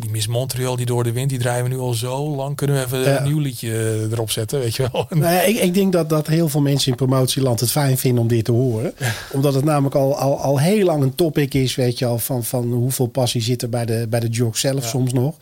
[0.00, 2.56] die Miss Montreal die door de wind, die draaien we nu al zo lang.
[2.56, 5.06] Kunnen we even een nieuw liedje eh, erop zetten, weet je wel?
[5.18, 8.22] Nou ja, ik, ik, denk dat, dat heel veel mensen in promotieland het fijn vinden
[8.22, 8.94] om dit te horen.
[9.32, 12.44] Omdat het namelijk al, al, al heel lang een topic is, weet je al, van,
[12.44, 15.36] van hoeveel passie zit er bij de, bij de jog zelf soms nog.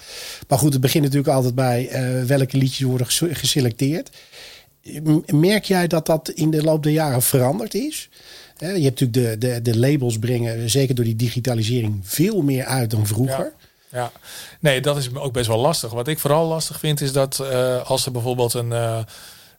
[0.49, 4.11] Maar goed, het begint natuurlijk altijd bij uh, welke liedjes worden geselecteerd.
[5.27, 8.09] Merk jij dat dat in de loop der jaren veranderd is?
[8.59, 12.91] Je hebt natuurlijk de, de, de labels brengen, zeker door die digitalisering, veel meer uit
[12.91, 13.53] dan vroeger.
[13.93, 14.13] Ja,
[14.61, 15.91] nee, dat is ook best wel lastig.
[15.91, 18.99] Wat ik vooral lastig vind is dat uh, als er bijvoorbeeld een, uh,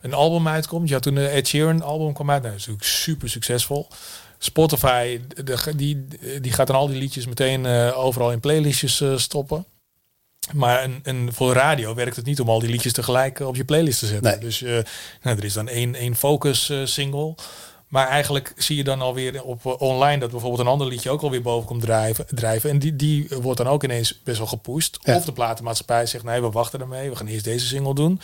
[0.02, 0.90] een album uitkomt.
[0.90, 3.88] Ja, toen de Ed Sheeran album kwam uit, nou, dat is natuurlijk super succesvol.
[4.38, 6.08] Spotify, de, die,
[6.42, 9.66] die gaat dan al die liedjes meteen uh, overal in playlistjes stoppen.
[10.54, 13.66] Maar een, een, voor radio werkt het niet om al die liedjes tegelijk op je
[13.66, 14.32] playlist te zetten.
[14.32, 14.40] Nee.
[14.40, 14.62] Dus
[15.22, 17.36] nou, er is dan één, één focus single.
[17.94, 21.22] Maar eigenlijk zie je dan alweer op eh, online dat bijvoorbeeld een ander liedje ook
[21.22, 22.26] alweer boven komt drijven.
[22.30, 22.70] drijven.
[22.70, 25.00] En die, die wordt dan ook ineens best wel gepusht.
[25.06, 27.10] Of de platenmaatschappij zegt nee, we wachten ermee.
[27.10, 28.22] We gaan eerst deze single doen.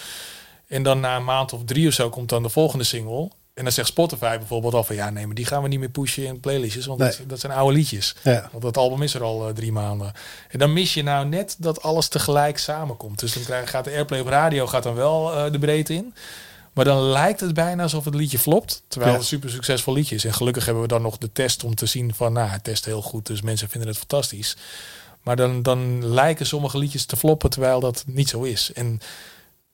[0.67, 3.31] En dan na een maand of drie of zo komt dan de volgende single.
[3.53, 5.89] En dan zegt Spotify bijvoorbeeld al van ja, nee, maar die gaan we niet meer
[5.89, 6.85] pushen in playlistjes.
[6.85, 8.15] Want dat, dat, zijn oude liedjes.
[8.23, 8.49] Ja.
[8.51, 10.13] Want dat album is er al uh, drie maanden.
[10.49, 13.19] En dan mis je nou net dat alles tegelijk samenkomt.
[13.19, 16.13] Dus dan krijg, gaat de Airplay op radio gaat dan wel uh, de breedte in.
[16.73, 18.83] Maar dan lijkt het bijna alsof het liedje flopt.
[18.87, 20.25] Terwijl het een super succesvol liedje is.
[20.25, 22.33] En gelukkig hebben we dan nog de test om te zien van...
[22.33, 24.57] nou, het test heel goed, dus mensen vinden het fantastisch.
[25.23, 28.71] Maar dan, dan lijken sommige liedjes te floppen, terwijl dat niet zo is.
[28.73, 28.99] En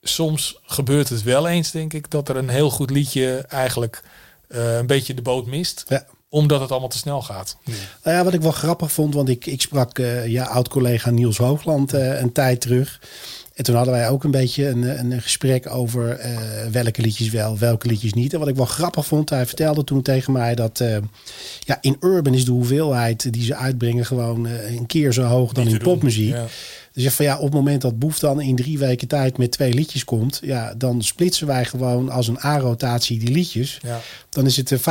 [0.02, 2.10] soms gebeurt het wel eens, denk ik...
[2.10, 4.02] dat er een heel goed liedje eigenlijk
[4.48, 5.84] uh, een beetje de boot mist.
[5.88, 7.56] Ja omdat het allemaal te snel gaat.
[8.02, 11.36] Nou ja, wat ik wel grappig vond, want ik, ik sprak uh, ja, oud-collega Niels
[11.36, 13.00] Hoogland uh, een tijd terug.
[13.56, 16.38] En toen hadden wij ook een beetje een, een gesprek over uh,
[16.70, 18.32] welke liedjes wel, welke liedjes niet.
[18.32, 20.96] En wat ik wel grappig vond, hij vertelde toen tegen mij dat uh,
[21.60, 25.52] ja, in urban is de hoeveelheid die ze uitbrengen gewoon uh, een keer zo hoog
[25.52, 26.34] dan in popmuziek.
[26.34, 26.46] Ja.
[26.92, 29.50] Dus je van ja, op het moment dat Boef dan in drie weken tijd met
[29.50, 33.78] twee liedjes komt, ja, dan splitsen wij gewoon als een A-rotatie die liedjes.
[33.82, 34.00] Ja.
[34.28, 34.82] Dan is het 50%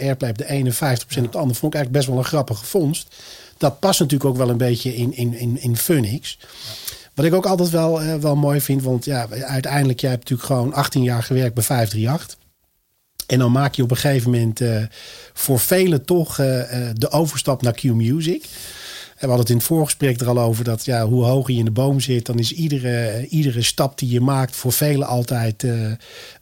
[0.00, 0.88] airplay op de ene, 50% ja.
[1.22, 1.58] op de andere.
[1.58, 3.14] Vond ik eigenlijk best wel een grappige vondst.
[3.56, 6.38] Dat past natuurlijk ook wel een beetje in, in, in, in Phoenix.
[6.40, 7.02] Ja.
[7.14, 10.48] Wat ik ook altijd wel, uh, wel mooi vind, want ja, uiteindelijk, jij hebt natuurlijk
[10.48, 12.38] gewoon 18 jaar gewerkt bij 538.
[13.26, 14.82] En dan maak je op een gegeven moment uh,
[15.32, 16.46] voor velen toch uh,
[16.92, 18.44] de overstap naar Q Music.
[19.24, 21.64] We hadden het in het voorgesprek er al over dat ja, hoe hoger je in
[21.64, 25.92] de boom zit, dan is iedere, iedere stap die je maakt voor velen altijd uh,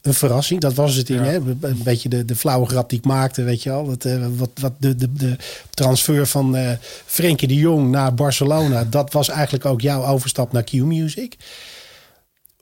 [0.03, 0.61] een verrassing.
[0.61, 1.23] Dat was het in, ja.
[1.23, 1.35] hè?
[1.61, 3.87] een beetje de, de flauwe grap die ik maakte, weet je wel.
[3.87, 5.37] Wat, uh, wat, wat de, de, de
[5.71, 6.71] transfer van uh,
[7.07, 11.37] Frenkie de Jong naar Barcelona, dat was eigenlijk ook jouw overstap naar Q Music.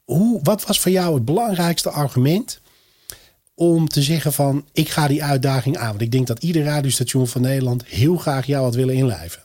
[0.05, 2.61] Hoe, wat was voor jou het belangrijkste argument
[3.55, 5.89] om te zeggen van ik ga die uitdaging aan?
[5.89, 9.43] Want ik denk dat ieder radiostation van Nederland heel graag jou had willen inlijven.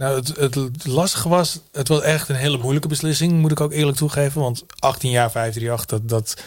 [0.00, 3.72] Nou, het, het lastige was, het was echt een hele moeilijke beslissing, moet ik ook
[3.72, 4.40] eerlijk toegeven.
[4.40, 6.42] Want 18 jaar 538, dat, dat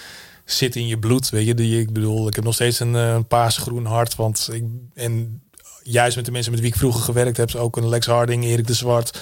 [0.46, 1.80] zit in je bloed, weet je.
[1.80, 4.64] Ik bedoel, ik heb nog steeds een, een paasgroen hart, want ik,
[4.94, 5.42] en
[5.84, 8.68] juist met de mensen met wie ik vroeger gewerkt heb, ook een Lex Harding, Erik
[8.68, 9.20] de Zwart,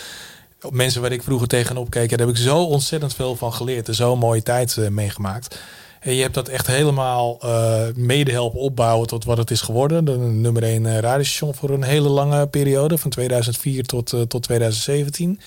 [0.69, 3.95] mensen waar ik vroeger tegenop keek, daar heb ik zo ontzettend veel van geleerd en
[3.95, 5.59] zo'n mooie tijd uh, meegemaakt.
[6.01, 10.05] En je hebt dat echt helemaal uh, mede helpen opbouwen tot wat het is geworden.
[10.05, 14.43] De nummer 1 uh, radiostation voor een hele lange periode, van 2004 tot, uh, tot
[14.43, 15.39] 2017.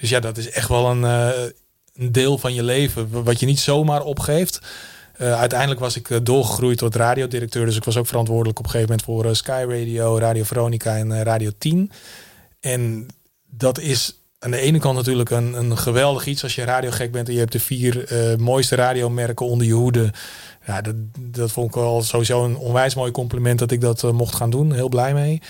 [0.00, 1.02] Dus ja, dat is echt wel een,
[1.94, 4.60] een deel van je leven wat je niet zomaar opgeeft.
[5.18, 7.66] uiteindelijk was ik doorgegroeid tot radiodirecteur.
[7.66, 11.22] Dus ik was ook verantwoordelijk op een gegeven moment voor Sky Radio, Radio Veronica en
[11.22, 11.90] Radio 10.
[12.60, 13.06] En
[13.46, 17.26] dat is aan de ene kant natuurlijk een, een geweldig iets als je radiogek bent
[17.28, 20.12] en je hebt de vier uh, mooiste radiomerken onder je hoede.
[20.66, 24.10] Ja, dat, dat vond ik wel sowieso een onwijs mooi compliment dat ik dat uh,
[24.10, 24.72] mocht gaan doen.
[24.72, 25.42] Heel blij mee.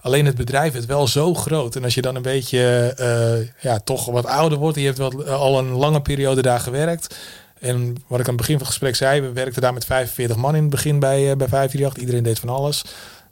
[0.00, 1.76] Alleen het bedrijf is wel zo groot.
[1.76, 4.78] En als je dan een beetje uh, ja, toch wat ouder wordt.
[4.78, 7.16] Je hebt wel al een lange periode daar gewerkt.
[7.60, 9.20] En wat ik aan het begin van het gesprek zei.
[9.20, 12.02] We werkten daar met 45 man in het begin bij, bij 548.
[12.02, 12.84] Iedereen deed van alles.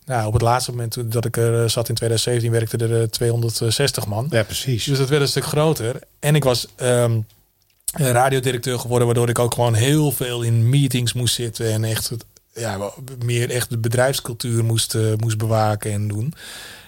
[0.07, 4.27] Nou, op het laatste moment dat ik er zat in 2017 werkte er 260 man.
[4.31, 4.85] Ja, precies.
[4.85, 6.01] Dus dat werd een stuk groter.
[6.19, 7.27] En ik was um,
[7.93, 12.13] radiodirecteur geworden, waardoor ik ook gewoon heel veel in meetings moest zitten en echt
[12.55, 12.91] ja,
[13.25, 16.35] meer echt de bedrijfscultuur moest, uh, moest bewaken en doen.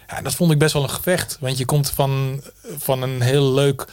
[0.09, 1.37] Ja, dat vond ik best wel een gevecht.
[1.41, 2.43] Want je komt van,
[2.77, 3.87] van een heel leuk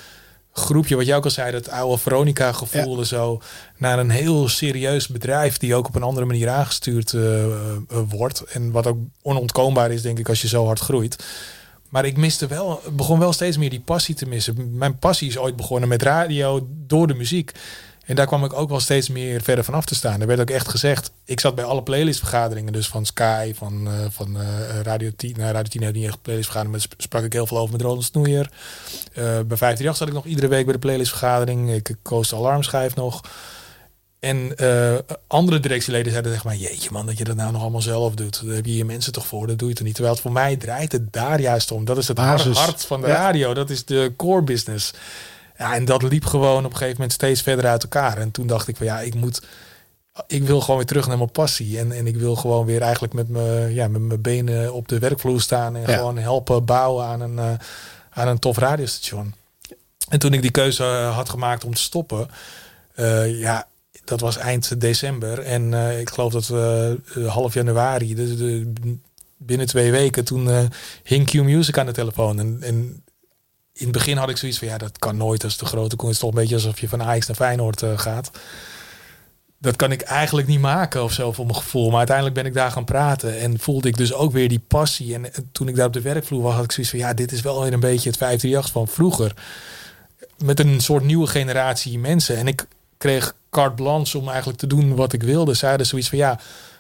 [0.54, 3.08] groepje, wat jij ook al zei, dat oude Veronica gevoelde ja.
[3.08, 3.42] zo,
[3.78, 7.76] naar een heel serieus bedrijf die ook op een andere manier aangestuurd uh, uh,
[8.10, 8.42] wordt.
[8.42, 11.26] En wat ook onontkoombaar is, denk ik, als je zo hard groeit.
[11.90, 14.78] Maar ik miste wel, begon wel steeds meer die passie te missen.
[14.78, 17.52] Mijn passie is ooit begonnen met radio door de muziek.
[18.04, 20.22] En daar kwam ik ook wel steeds meer verder vanaf te staan.
[20.22, 23.94] Er werd ook echt gezegd, ik zat bij alle playlistvergaderingen, dus van Sky, van, uh,
[24.10, 25.34] van uh, Radio 10.
[25.38, 28.04] Nou, Radio 10 heeft niet echt playlistvergadering, maar sprak ik heel veel over met Roland
[28.04, 28.50] Snoeier.
[28.50, 31.74] Uh, bij 538 zat ik nog iedere week bij de playlistvergadering.
[31.74, 33.22] Ik koos de alarmschijf nog.
[34.20, 34.56] En
[35.28, 38.46] andere directieleden zeiden zeg maar, jeetje man, dat je dat nou nog allemaal zelf doet.
[38.46, 39.94] Daar heb je je mensen toch voor, dat doe je toch niet.
[39.94, 41.86] Terwijl het voor mij draait het daar juist om.
[41.86, 42.58] Dat is het Basis.
[42.58, 43.14] hart van de ja.
[43.14, 44.94] radio, dat is de core business.
[45.64, 48.18] Ja, en dat liep gewoon op een gegeven moment steeds verder uit elkaar.
[48.18, 49.42] En toen dacht ik van ja, ik moet.
[50.28, 51.80] Ik wil gewoon weer terug naar mijn passie.
[51.80, 55.00] En, en ik wil gewoon weer eigenlijk met, me, ja, met mijn benen op de
[55.00, 55.76] werkvloer staan.
[55.76, 55.98] En ja.
[55.98, 57.52] gewoon helpen bouwen aan een, uh,
[58.10, 59.34] aan een tof radiostation.
[60.10, 62.28] En toen ik die keuze had gemaakt om te stoppen.
[62.96, 63.68] Uh, ja,
[64.04, 65.40] dat was eind december.
[65.40, 66.98] En uh, ik geloof dat we
[67.28, 68.74] half januari, dus de,
[69.38, 70.70] binnen twee weken, toen
[71.04, 72.40] hing Q Music aan de telefoon.
[72.40, 73.03] En, en
[73.74, 76.08] in het begin had ik zoiets van ja, dat kan nooit als de grote koen.
[76.08, 78.32] Het is toch een beetje alsof je van Ajax naar Feyenoord uh, gaat.
[79.58, 81.90] Dat kan ik eigenlijk niet maken of zo voor mijn gevoel.
[81.90, 85.14] Maar uiteindelijk ben ik daar gaan praten en voelde ik dus ook weer die passie.
[85.14, 87.32] En, en toen ik daar op de werkvloer was, had ik zoiets van ja, dit
[87.32, 89.34] is wel weer een beetje het 538 van vroeger.
[90.38, 92.38] Met een soort nieuwe generatie mensen.
[92.38, 95.54] En ik kreeg carte blanche om eigenlijk te doen wat ik wilde.
[95.54, 96.40] Zeiden zoiets van ja,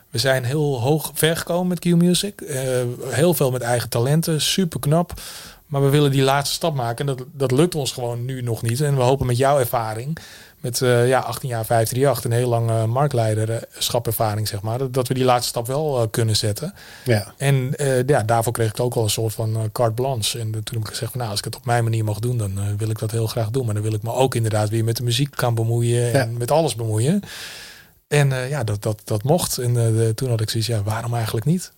[0.09, 2.41] we zijn heel hoog ver gekomen met Q-Music.
[2.41, 2.59] Uh,
[3.09, 5.13] heel veel met eigen talenten, super knap.
[5.73, 7.07] Maar we willen die laatste stap maken.
[7.07, 8.81] En dat, dat lukt ons gewoon nu nog niet.
[8.81, 10.17] En we hopen met jouw ervaring,
[10.59, 15.13] met uh, ja, 18 jaar 538, een heel lange marktleiderschapervaring, zeg maar, dat, dat we
[15.13, 16.73] die laatste stap wel uh, kunnen zetten.
[17.03, 17.33] Ja.
[17.37, 20.39] En uh, ja, daarvoor kreeg ik ook al een soort van carte blanche.
[20.39, 22.37] En toen heb ik gezegd, van, nou, als ik het op mijn manier mag doen,
[22.37, 23.65] dan wil ik dat heel graag doen.
[23.65, 26.11] Maar dan wil ik me ook inderdaad weer met de muziek kan bemoeien ja.
[26.11, 27.21] en met alles bemoeien.
[28.07, 29.57] En ja, dat, dat, dat mocht.
[29.57, 29.73] En
[30.15, 31.71] toen had ik zoiets, ja, waarom eigenlijk niet?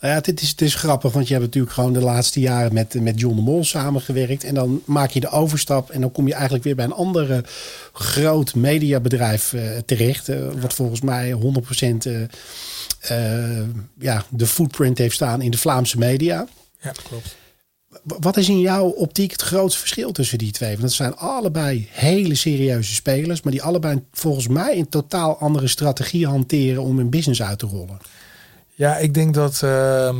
[0.00, 2.74] Nou ja, het is, het is grappig, want je hebt natuurlijk gewoon de laatste jaren
[2.74, 4.44] met, met John de Mol samengewerkt.
[4.44, 7.44] En dan maak je de overstap en dan kom je eigenlijk weer bij een andere
[7.92, 10.28] groot mediabedrijf uh, terecht.
[10.28, 11.38] Uh, wat volgens mij 100%
[13.10, 13.62] uh,
[13.98, 16.46] ja, de footprint heeft staan in de Vlaamse media.
[16.80, 17.36] Ja, klopt.
[18.02, 20.70] Wat is in jouw optiek het grootste verschil tussen die twee?
[20.70, 25.68] Want het zijn allebei hele serieuze spelers, maar die allebei volgens mij een totaal andere
[25.68, 27.98] strategie hanteren om hun business uit te rollen.
[28.82, 30.14] Ja, ik denk dat uh,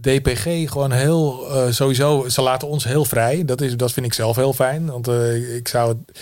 [0.00, 3.44] DPG gewoon heel uh, sowieso, ze laten ons heel vrij.
[3.44, 4.86] Dat, is, dat vind ik zelf heel fijn.
[4.86, 6.18] Want uh, ik zou het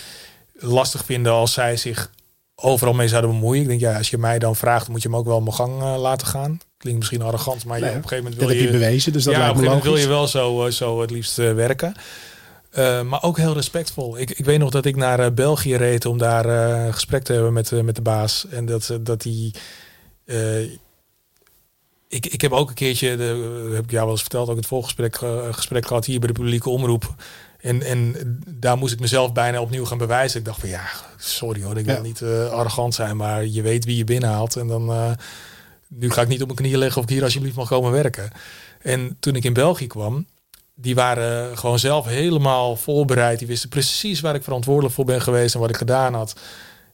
[0.63, 2.11] lastig vinden als zij zich
[2.55, 3.61] overal mee zouden bemoeien.
[3.61, 5.81] Ik denk, ja, als je mij dan vraagt, moet je hem ook wel mijn gang
[5.81, 6.59] uh, laten gaan.
[6.77, 8.63] Klinkt misschien arrogant, maar nee, op een gegeven moment wil dat je...
[8.63, 10.05] heb je bewezen, dus dat ja, lijkt op me een gegeven logisch.
[10.05, 11.93] moment wil je wel zo, zo het liefst werken.
[12.77, 14.17] Uh, maar ook heel respectvol.
[14.17, 17.33] Ik, ik weet nog dat ik naar uh, België reed om daar uh, gesprek te
[17.33, 18.45] hebben met, met de baas.
[18.49, 19.53] En dat, dat die
[22.07, 24.65] ik, ik heb ook een keertje, de, heb ik jou wel eens verteld, ook het
[24.65, 27.15] voorgesprek uh, gesprek gehad hier bij de publieke omroep.
[27.59, 28.15] En, en
[28.47, 30.39] daar moest ik mezelf bijna opnieuw gaan bewijzen.
[30.39, 33.85] Ik dacht van ja, sorry hoor, ik wil niet uh, arrogant zijn, maar je weet
[33.85, 34.55] wie je binnenhaalt.
[34.55, 35.11] En dan uh,
[35.87, 38.31] nu ga ik niet op mijn knieën leggen of ik hier alsjeblieft mag komen werken.
[38.81, 40.25] En toen ik in België kwam,
[40.75, 43.39] die waren gewoon zelf helemaal voorbereid.
[43.39, 46.35] Die wisten precies waar ik verantwoordelijk voor ben geweest en wat ik gedaan had.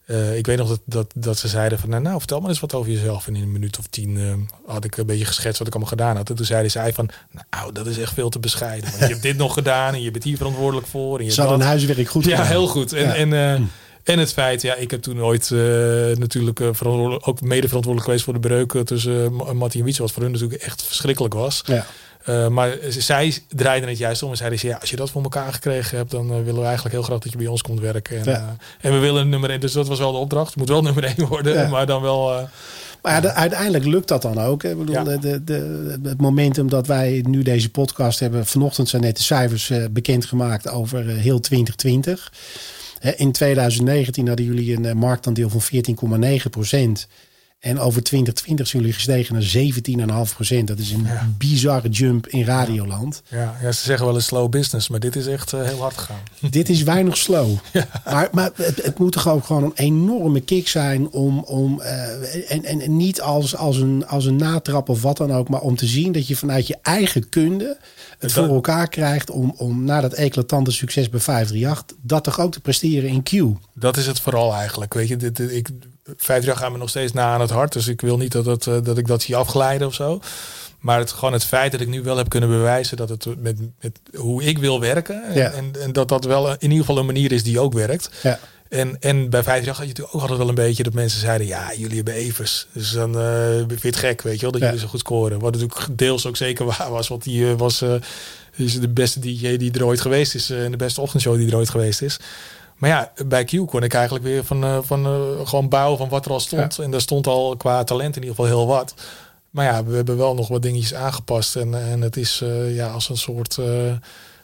[0.07, 2.59] Uh, ik weet nog dat, dat, dat ze zeiden van nou, nou, vertel maar eens
[2.59, 3.27] wat over jezelf.
[3.27, 4.33] En in een minuut of tien uh,
[4.65, 6.29] had ik een beetje geschetst wat ik allemaal gedaan had.
[6.29, 7.09] En toen zeiden zij van
[7.49, 8.89] nou, dat is echt veel te bescheiden.
[8.89, 11.19] Want je hebt dit nog gedaan en je bent hier verantwoordelijk voor.
[11.19, 12.39] En je ze hadden een huiswerk goed gedaan.
[12.39, 12.93] Ja, heel goed.
[12.93, 13.15] En, ja.
[13.15, 13.63] en, uh, hm.
[14.03, 15.49] en het feit, ja, ik heb toen ooit
[16.19, 20.01] natuurlijk verantwoordelijk, ook mede verantwoordelijk geweest voor de breuken tussen Mattie en Wietse.
[20.01, 21.61] Wat voor hun natuurlijk echt verschrikkelijk was.
[21.65, 21.85] Ja.
[22.29, 25.23] Uh, maar zij draaiden het juist om en zeiden ze, ja, als je dat voor
[25.23, 27.79] elkaar gekregen hebt, dan uh, willen we eigenlijk heel graag dat je bij ons komt
[27.79, 28.17] werken.
[28.17, 28.39] En, ja.
[28.39, 28.47] uh,
[28.81, 30.47] en we willen nummer 1, dus dat was wel de opdracht.
[30.47, 31.67] Het moet wel nummer 1 worden, ja.
[31.67, 32.49] maar dan wel.
[33.01, 34.63] maar ja, de, uiteindelijk lukt dat dan ook.
[34.63, 35.03] Ik bedoel, ja.
[35.17, 39.71] de, de, het momentum dat wij nu deze podcast hebben, vanochtend zijn net de cijfers
[39.91, 42.31] bekendgemaakt over heel 2020.
[43.15, 45.61] In 2019 hadden jullie een marktaandeel van
[46.41, 47.07] 14,9 procent.
[47.63, 49.33] En over 2020 zijn jullie gestegen
[50.07, 50.67] naar 17,5 procent.
[50.67, 51.29] Dat is een ja.
[51.37, 53.21] bizarre jump in radioland.
[53.27, 55.97] Ja, ja, ze zeggen wel een slow business, maar dit is echt uh, heel hard
[55.97, 56.19] gegaan.
[56.49, 57.51] Dit is weinig slow.
[57.73, 57.87] Ja.
[58.05, 62.51] Maar, maar het, het, moet toch ook gewoon een enorme kick zijn om, om uh,
[62.51, 65.75] en, en, niet als, als, een, als een natrap of wat dan ook, maar om
[65.75, 67.77] te zien dat je vanuit je eigen kunde
[68.09, 72.39] het dat, voor elkaar krijgt om, om na dat eclatante succes bij 538 dat toch
[72.39, 73.57] ook te presteren in Q.
[73.73, 74.93] Dat is het vooral eigenlijk.
[74.93, 75.69] Weet je, dit, dit, ik,
[76.03, 77.73] 538 gaan me nog steeds na aan het hart.
[77.73, 80.19] Dus ik wil niet dat, het, dat ik dat zie afglijden of zo.
[80.79, 83.57] Maar het, gewoon het feit dat ik nu wel heb kunnen bewijzen dat het met,
[83.81, 85.23] met hoe ik wil werken.
[85.23, 85.51] En, ja.
[85.51, 88.09] en, en, dat dat wel in ieder geval een manier is die ook werkt.
[88.23, 88.39] Ja.
[88.69, 91.47] En, en bij 538 had je natuurlijk ook altijd wel een beetje dat mensen zeiden:
[91.47, 92.67] ja, jullie hebben Evers.
[92.71, 94.65] Dus dan uh, vind je het gek, weet je wel, dat ja.
[94.65, 95.39] jullie zo goed scoren.
[95.39, 97.07] Wat natuurlijk deels ook zeker waar was.
[97.07, 97.93] Want die uh, was uh,
[98.55, 100.49] is de beste DJ die er ooit geweest is.
[100.49, 102.17] en de beste ochtendshow die er ooit geweest is.
[102.83, 106.09] Maar ja, bij Q kon ik eigenlijk weer van, uh, van uh, gewoon bouwen van
[106.09, 106.75] wat er al stond.
[106.75, 106.83] Ja.
[106.83, 108.93] En daar stond al qua talent in ieder geval heel wat.
[109.49, 111.55] Maar ja, we hebben wel nog wat dingetjes aangepast.
[111.55, 113.59] En, en het is uh, ja, als een soort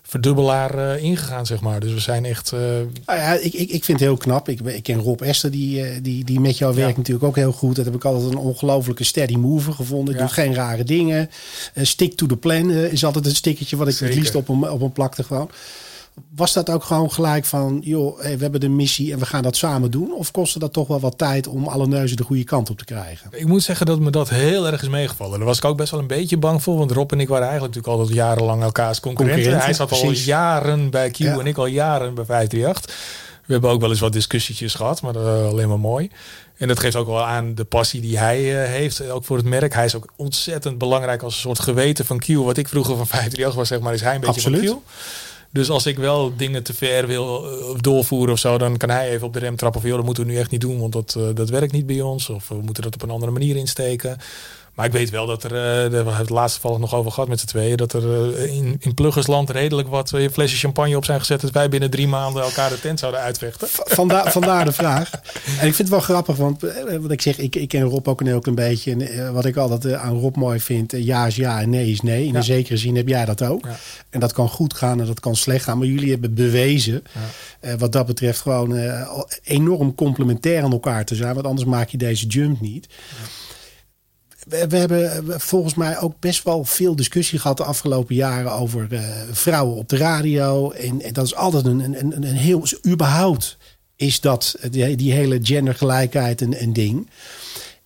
[0.02, 1.80] verdubbelaar ingegaan, zeg maar.
[1.80, 2.52] Dus we zijn echt...
[2.52, 4.50] Nou ja, ik, ik, ik vind het heel knap.
[4.50, 6.98] Ik, ik ken Rob Esther, die, die, die met jou werkt ja.
[6.98, 7.76] natuurlijk ook heel goed.
[7.76, 10.14] Dat heb ik altijd een ongelofelijke steady mover gevonden.
[10.14, 10.20] Ja.
[10.20, 11.30] Doet geen rare dingen.
[11.76, 14.08] stick to the plan is altijd een stickertje wat ik Zeker.
[14.08, 15.52] het liefst op een, op een plakte gewoon
[16.36, 19.44] was dat ook gewoon gelijk van, joh, hey, we hebben de missie en we gaan
[19.44, 20.14] dat samen doen?
[20.14, 22.86] Of kostte dat toch wel wat tijd om alle neuzen de goede kant op te
[22.86, 23.30] krijgen?
[23.32, 25.38] Ik moet zeggen dat me dat heel erg is meegevallen.
[25.38, 27.48] Daar was ik ook best wel een beetje bang voor, want Rob en ik waren
[27.48, 29.44] eigenlijk natuurlijk altijd jarenlang elkaars concurrenten.
[29.44, 30.20] concurrenten Hij zat precies.
[30.20, 31.40] al jaren bij Q ja.
[31.40, 32.96] en ik al jaren bij 538.
[33.46, 36.12] We hebben ook wel eens wat discussietjes gehad, maar uh, alleen maar mooi.
[36.58, 39.46] En dat geeft ook wel aan de passie die hij uh, heeft, ook voor het
[39.46, 39.74] merk.
[39.74, 42.28] Hij is ook ontzettend belangrijk als een soort geweten van Q.
[42.28, 44.70] Wat ik vroeger van 538 was, zeg maar, is hij een beetje Absoluut.
[44.70, 44.90] van Q.
[45.52, 49.10] Dus als ik wel dingen te ver wil uh, doorvoeren of zo, dan kan hij
[49.10, 51.16] even op de rem trappen van, dat moeten we nu echt niet doen, want dat,
[51.18, 52.30] uh, dat werkt niet bij ons.
[52.30, 54.18] Of we moeten dat op een andere manier insteken.
[54.80, 57.12] Maar ik weet wel dat er, uh, daar hebben we het laatste val nog over
[57.12, 60.98] gehad met z'n tweeën, dat er uh, in, in Pluggersland redelijk wat uh, flesje champagne
[60.98, 63.68] op zijn gezet, dat wij binnen drie maanden elkaar de tent zouden uitvechten.
[63.72, 65.12] Vandaar, vandaar de vraag.
[65.60, 66.62] En ik vind het wel grappig, want
[67.02, 68.92] wat ik zeg, ik, ik ken Rob ook een heel klein beetje.
[68.92, 72.26] En wat ik altijd aan Rob mooi vind, ja is ja en nee is nee.
[72.26, 72.38] In ja.
[72.38, 73.66] een zekere zin heb jij dat ook.
[73.66, 73.78] Ja.
[74.10, 75.78] En dat kan goed gaan en dat kan slecht gaan.
[75.78, 77.04] Maar jullie hebben bewezen,
[77.62, 77.78] ja.
[77.78, 78.80] wat dat betreft, gewoon
[79.44, 81.34] enorm complementair aan elkaar te zijn.
[81.34, 82.88] Want anders maak je deze jump niet
[84.50, 88.88] we, we, hebben volgens mij ook best wel veel discussie gehad de afgelopen jaren over
[88.92, 90.72] uh, vrouwen op de radio.
[90.72, 92.64] En, en, dat is altijd een, een, een heel.
[92.88, 93.58] überhaupt
[93.96, 97.10] is dat die, die hele gendergelijkheid een, een ding.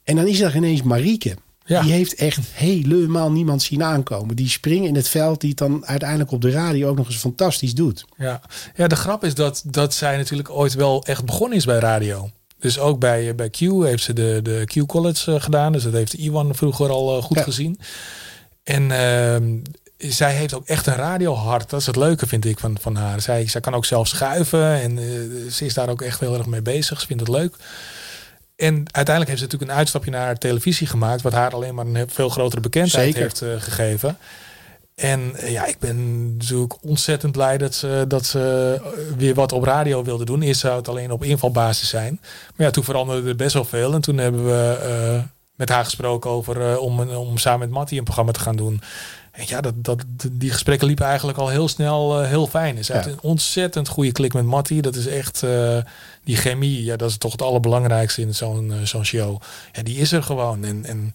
[0.03, 1.35] En dan is er ineens Marieke.
[1.65, 1.81] Ja.
[1.81, 4.35] Die heeft echt helemaal niemand zien aankomen.
[4.35, 7.15] Die springen in het veld, die het dan uiteindelijk op de radio ook nog eens
[7.15, 8.05] fantastisch doet.
[8.17, 8.41] Ja,
[8.75, 12.29] ja de grap is dat, dat zij natuurlijk ooit wel echt begonnen is bij radio.
[12.63, 15.71] Dus ook bij, bij Q heeft ze de, de Q College uh, gedaan.
[15.71, 17.43] Dus dat heeft Iwan vroeger al uh, goed ja.
[17.43, 17.79] gezien.
[18.63, 21.69] En uh, zij heeft ook echt een radiohart.
[21.69, 23.21] Dat is het leuke, vind ik, van, van haar.
[23.21, 24.81] Zij, zij kan ook zelf schuiven.
[24.81, 26.99] En uh, ze is daar ook echt heel erg mee bezig.
[26.99, 27.55] Ze vindt het leuk.
[28.55, 31.21] En uiteindelijk heeft ze natuurlijk een uitstapje naar televisie gemaakt.
[31.21, 33.21] Wat haar alleen maar een veel grotere bekendheid Zeker.
[33.21, 34.17] heeft uh, gegeven.
[34.95, 38.77] En ja, ik ben natuurlijk ontzettend blij dat ze, dat ze
[39.17, 40.41] weer wat op radio wilde doen.
[40.41, 42.19] Eerst zou het alleen op invalbasis zijn.
[42.55, 43.93] Maar ja, toen veranderde er best wel veel.
[43.93, 44.77] En toen hebben we
[45.15, 45.23] uh,
[45.55, 48.81] met haar gesproken over uh, om, om samen met Mattie een programma te gaan doen.
[49.31, 52.85] En ja, dat, dat, die gesprekken liepen eigenlijk al heel snel uh, heel fijn.
[52.85, 53.05] Ze ja.
[53.05, 54.81] een ontzettend goede klik met Mattie.
[54.81, 55.43] Dat is echt
[56.23, 56.83] die chemie.
[56.83, 59.41] Ja, dat is toch het allerbelangrijkste in zo'n zo'n show.
[59.71, 60.63] Ja, die is er gewoon.
[60.63, 61.13] En, en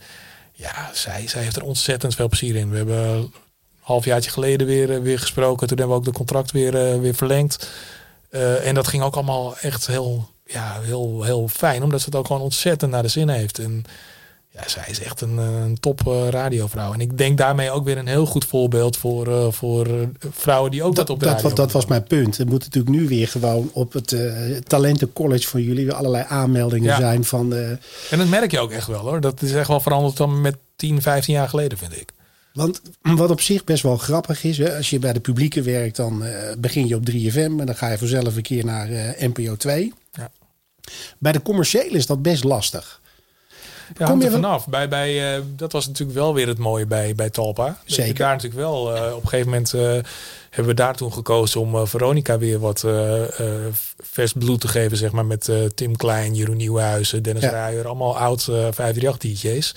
[0.52, 2.70] ja, zij, zij heeft er ontzettend veel plezier in.
[2.70, 3.32] We hebben
[3.88, 5.66] halfjaartje geleden weer, weer gesproken.
[5.66, 7.70] Toen hebben we ook de contract weer, weer verlengd.
[8.64, 11.82] en dat ging ook allemaal echt heel, ja, heel, heel fijn.
[11.82, 13.58] Omdat ze het ook gewoon ontzettend naar de zin heeft.
[13.58, 13.84] En
[14.58, 16.92] ja, zij is echt een, eh, een top uh, radiovrouw.
[16.92, 19.86] En ik denk daarmee ook weer een heel goed voorbeeld voor, uh, voor
[20.30, 22.38] vrouwen die ook dat, op de dat, dat was mijn punt.
[22.38, 24.16] Er moet natuurlijk nu weer gewoon op het
[24.66, 27.54] talentencollege van jullie weer allerlei aanmeldingen zijn van.
[28.10, 29.20] En dat merk je ook echt wel hoor.
[29.20, 32.12] Dat is echt wel veranderd dan met 10, 15 jaar geleden, vind ik.
[32.58, 35.96] Want wat op zich best wel grappig is, hè, als je bij de publieke werkt,
[35.96, 36.24] dan
[36.58, 39.94] begin je op 3FM en dan ga je vanzelf een keer naar NPO 2.
[40.12, 40.30] Ja.
[41.18, 43.00] Bij de commerciële is dat best lastig.
[43.96, 44.68] Ja, Kom je vanaf.
[44.68, 47.78] Bij, bij, uh, dat was natuurlijk wel weer het mooie bij, bij Talpa.
[47.84, 48.14] Zeker.
[48.14, 48.80] Daar natuurlijk wel.
[49.14, 49.72] Op een gegeven moment
[50.50, 52.80] hebben we daar toen gekozen om Veronica weer wat
[53.98, 54.96] vers bloed te geven.
[54.96, 57.50] Zeg maar met Tim Klein, Jeroen Nieuwhuizen, Dennis ja.
[57.50, 57.86] Ruijer.
[57.86, 59.74] Allemaal oud 538 DJ's.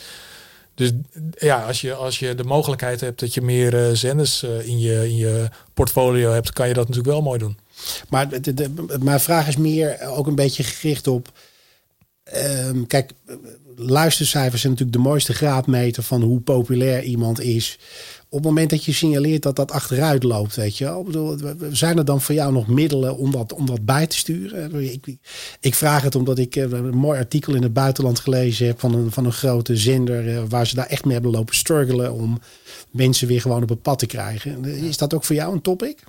[0.82, 0.92] Dus
[1.38, 5.16] ja, als je, als je de mogelijkheid hebt dat je meer zenders in, je, in
[5.16, 7.58] je portfolio hebt, kan je dat natuurlijk wel mooi doen.
[8.10, 11.32] Maar de, de, mijn vraag is meer ook een beetje gericht op.
[12.66, 13.12] Um, kijk,
[13.76, 17.80] luistercijfers zijn natuurlijk de mooiste graadmeter van hoe populair iemand is.
[18.34, 21.02] Op het moment dat je signaleert dat dat achteruit loopt, weet je.
[21.06, 21.38] Bedoel,
[21.72, 24.94] zijn er dan voor jou nog middelen om dat, om dat bij te sturen?
[24.94, 25.18] Ik,
[25.60, 28.94] ik vraag het omdat ik eh, een mooi artikel in het buitenland gelezen heb van
[28.94, 30.36] een, van een grote zender.
[30.36, 32.40] Eh, waar ze daar echt mee hebben lopen struggelen om
[32.92, 34.66] mensen weer gewoon op het pad te krijgen.
[34.66, 36.04] Is dat ook voor jou een topic?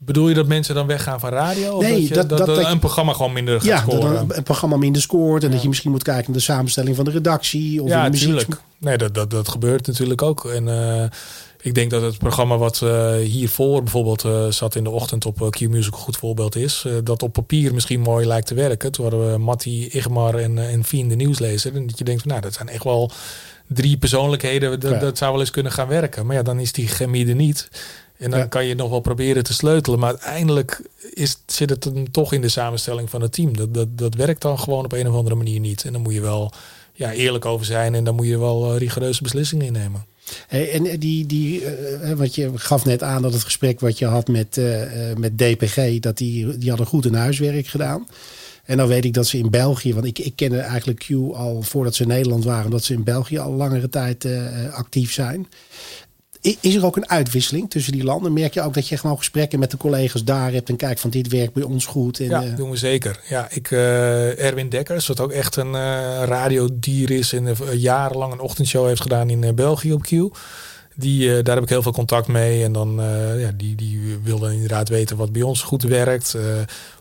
[0.00, 1.72] Bedoel je dat mensen dan weggaan van radio?
[1.72, 4.12] Of nee, dat, dat, dat, een programma gewoon minder gaat ja, scoren?
[4.12, 5.44] Ja, een, programma minder scoort.
[5.44, 7.82] En dat je misschien moet kijken naar de samenstelling van de redactie.
[7.82, 8.48] Of ja, natuurlijk.
[8.78, 10.44] Nee, dat, dat, dat gebeurt natuurlijk ook.
[10.44, 11.04] En uh,
[11.60, 15.50] ik denk dat het programma wat uh, hiervoor bijvoorbeeld uh, zat in de ochtend op
[15.50, 16.86] Q Music een goed voorbeeld is.
[17.04, 18.92] dat op papier misschien mooi lijkt te werken.
[18.92, 21.74] Toen hadden we Matti, Igmar en, en Fien de nieuwslezer.
[21.74, 23.10] En dat je denkt van nou, dat zijn echt wel
[23.66, 24.80] drie persoonlijkheden.
[24.80, 26.26] Dat, dat zou wel eens kunnen gaan werken.
[26.26, 27.68] Maar ja, dan is die chemie er niet.
[28.18, 29.98] En dan kan je nog wel proberen te sleutelen.
[29.98, 33.56] Maar uiteindelijk is, zit het dan toch in de samenstelling van het team.
[33.56, 35.84] Dat, dat, dat werkt dan gewoon op een of andere manier niet.
[35.84, 36.52] En dan moet je wel
[36.92, 37.94] ja, eerlijk over zijn.
[37.94, 40.06] En dan moet je wel uh, rigoureuze beslissingen innemen.
[40.46, 44.06] Hey, en die, die uh, wat je gaf net aan dat het gesprek wat je
[44.06, 44.82] had met, uh,
[45.16, 48.08] met DPG, dat die, die hadden goed hun huiswerk gedaan.
[48.64, 51.62] En dan weet ik dat ze in België, want ik, ik kende eigenlijk Q al
[51.62, 54.28] voordat ze in Nederland waren, dat ze in België al langere tijd
[54.72, 55.48] actief zijn.
[56.40, 58.32] Is er ook een uitwisseling tussen die landen?
[58.32, 61.10] Merk je ook dat je gewoon gesprekken met de collega's daar hebt en kijkt van
[61.10, 62.20] dit werkt bij ons goed?
[62.20, 62.56] En, ja, uh...
[62.56, 63.20] doen we zeker.
[63.28, 68.40] Ja, ik, uh, Erwin Dekkers, wat ook echt een uh, radiodier is en jarenlang een
[68.40, 70.10] ochtendshow heeft gedaan in België op Q.
[70.94, 72.64] Die, daar heb ik heel veel contact mee.
[72.64, 73.00] En dan
[73.36, 76.36] ja, die, die wil dan inderdaad weten wat bij ons goed werkt.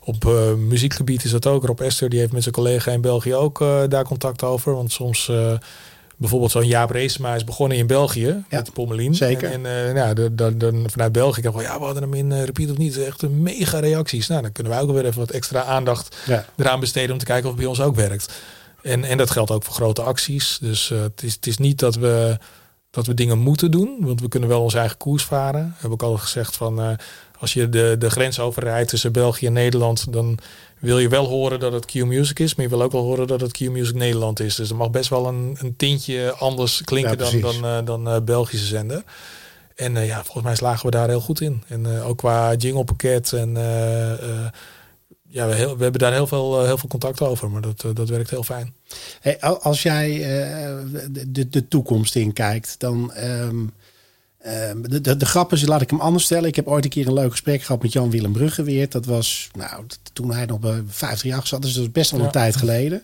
[0.03, 0.23] op
[0.57, 1.65] muziekgebied is dat ook.
[1.65, 4.75] Rob Esther die heeft met zijn collega in België ook daar contact over.
[4.75, 5.31] Want soms
[6.17, 9.15] bijvoorbeeld zo'n Jaap Reesema is begonnen in België ja, met Pommelien.
[9.15, 9.51] Zeker.
[9.51, 12.43] En, en uh, ja, dan, dan vanuit België kan ja, we hadden hem in uh,
[12.43, 12.97] repeat of niet.
[12.97, 14.27] Echt een mega reacties.
[14.27, 16.17] Nou, dan kunnen wij ook weer even wat extra aandacht
[16.55, 18.33] eraan besteden om te kijken of het bij ons ook werkt.
[18.81, 20.57] En, en dat geldt ook voor grote acties.
[20.61, 22.37] Dus uh, het, is, het is niet dat we,
[22.89, 25.75] dat we dingen moeten doen, want we kunnen wel onze eigen koers varen.
[25.77, 26.97] Heb ik al gezegd van
[27.39, 30.37] als je de, de grens overrijdt tussen België en Nederland, dan
[30.79, 33.41] wil je wel horen dat het Q-Music is, maar je wil ook wel horen dat
[33.41, 34.55] het Q-Music Nederland is.
[34.55, 38.65] Dus er mag best wel een, een tintje anders klinken dan, dan, dan uh, Belgische
[38.65, 39.03] zender.
[39.75, 41.63] En uh, ja, volgens mij slagen we daar heel goed in.
[41.67, 43.53] En ook qua jinglepakket en
[45.29, 48.09] ja, we, heel, we, hebben daar heel veel, heel veel contact over, maar dat, dat
[48.09, 48.73] werkt heel fijn.
[49.19, 50.17] Hey, als jij
[51.27, 53.13] de, de toekomst in kijkt, dan...
[53.23, 53.73] Um
[54.39, 56.49] Ehm, de, de, de grap is, laat ik hem anders stellen.
[56.49, 58.91] Ik heb ooit een keer een leuk gesprek gehad met Jan-Willem Bruggeweert.
[58.91, 61.61] Dat was nou, toen hij nog bij 538 zat.
[61.61, 63.03] Dus dat is best wel een tijd geleden.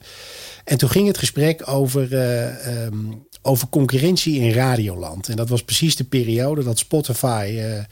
[0.64, 5.30] En toen ging het gesprek over, uh, um, over concurrentie in Radioland.
[5.30, 7.84] En dat was precies de periode dat Spotify uh,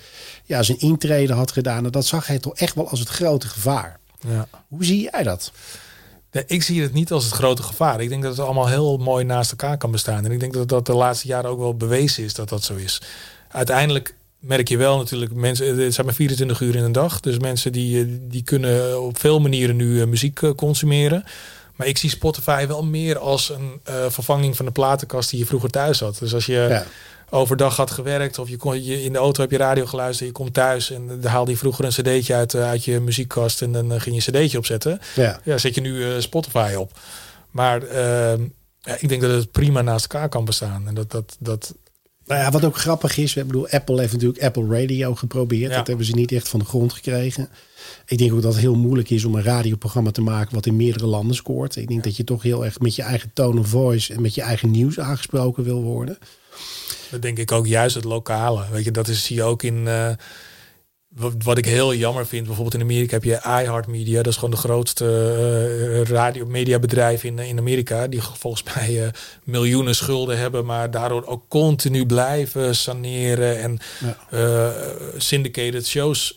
[0.46, 1.86] ja, zijn intrede had gedaan.
[1.86, 4.00] En dat zag hij toch echt wel als het grote gevaar.
[4.28, 4.48] Ja.
[4.68, 5.52] Hoe zie jij dat?
[6.32, 8.02] Nee, ik zie het niet als het grote gevaar.
[8.02, 10.26] Ik denk dat het allemaal heel mooi naast elkaar kan bestaan.
[10.26, 12.76] En ik denk dat dat de laatste jaren ook wel bewezen is dat dat zo
[12.76, 13.02] is
[13.52, 17.20] uiteindelijk merk je wel natuurlijk, mensen, het zijn maar 24 uur in een dag.
[17.20, 21.24] Dus mensen die, eh, die kunnen op veel manieren nu eh, muziek eh, consumeren.
[21.76, 25.70] Maar ik zie Spotify wel meer als een vervanging van de platenkast die je vroeger
[25.70, 26.17] thuis had.
[26.20, 26.84] Dus als je
[27.32, 30.36] overdag had gewerkt of je, kon, je in de auto heb je radio geluisterd, je
[30.36, 34.02] komt thuis en dan haalde je vroeger een cd'tje uit, uit je muziekkast en dan
[34.02, 35.00] ging je een cd'tje opzetten.
[35.15, 35.39] Ja.
[35.44, 37.00] ja, zet je nu Spotify op.
[37.52, 38.41] Maar ehm,
[38.80, 40.88] ja, ik denk dat het prima naast elkaar kan bestaan.
[40.88, 41.74] En dat, dat, dat
[42.26, 45.74] nou ja, wat ook grappig is, we bedoel, Apple heeft natuurlijk Apple Radio geprobeerd.
[45.74, 47.49] Dat hebben ze niet echt van de grond gekregen.
[48.06, 50.76] Ik denk ook dat het heel moeilijk is om een radioprogramma te maken wat in
[50.76, 51.76] meerdere landen scoort.
[51.76, 54.36] Ik denk dat je toch heel erg met je eigen tone of voice en met
[54.36, 56.18] je eigen nieuws aangesproken wil worden.
[57.12, 58.66] Dat denk ik ook juist het lokale.
[58.72, 59.78] Weet je, dat is, zie je ook in.
[59.86, 60.09] Uh,
[61.43, 64.16] wat, ik heel jammer vind, bijvoorbeeld in Amerika heb je iHeartMedia.
[64.16, 68.07] Dat is gewoon de grootste uh, radio-mediabedrijf in, in Amerika.
[68.07, 69.07] Die volgens mij uh,
[69.43, 73.80] miljoenen schulden hebben, maar daardoor ook continu blijven saneren en
[74.30, 74.74] ja.
[75.18, 76.36] syndicated shows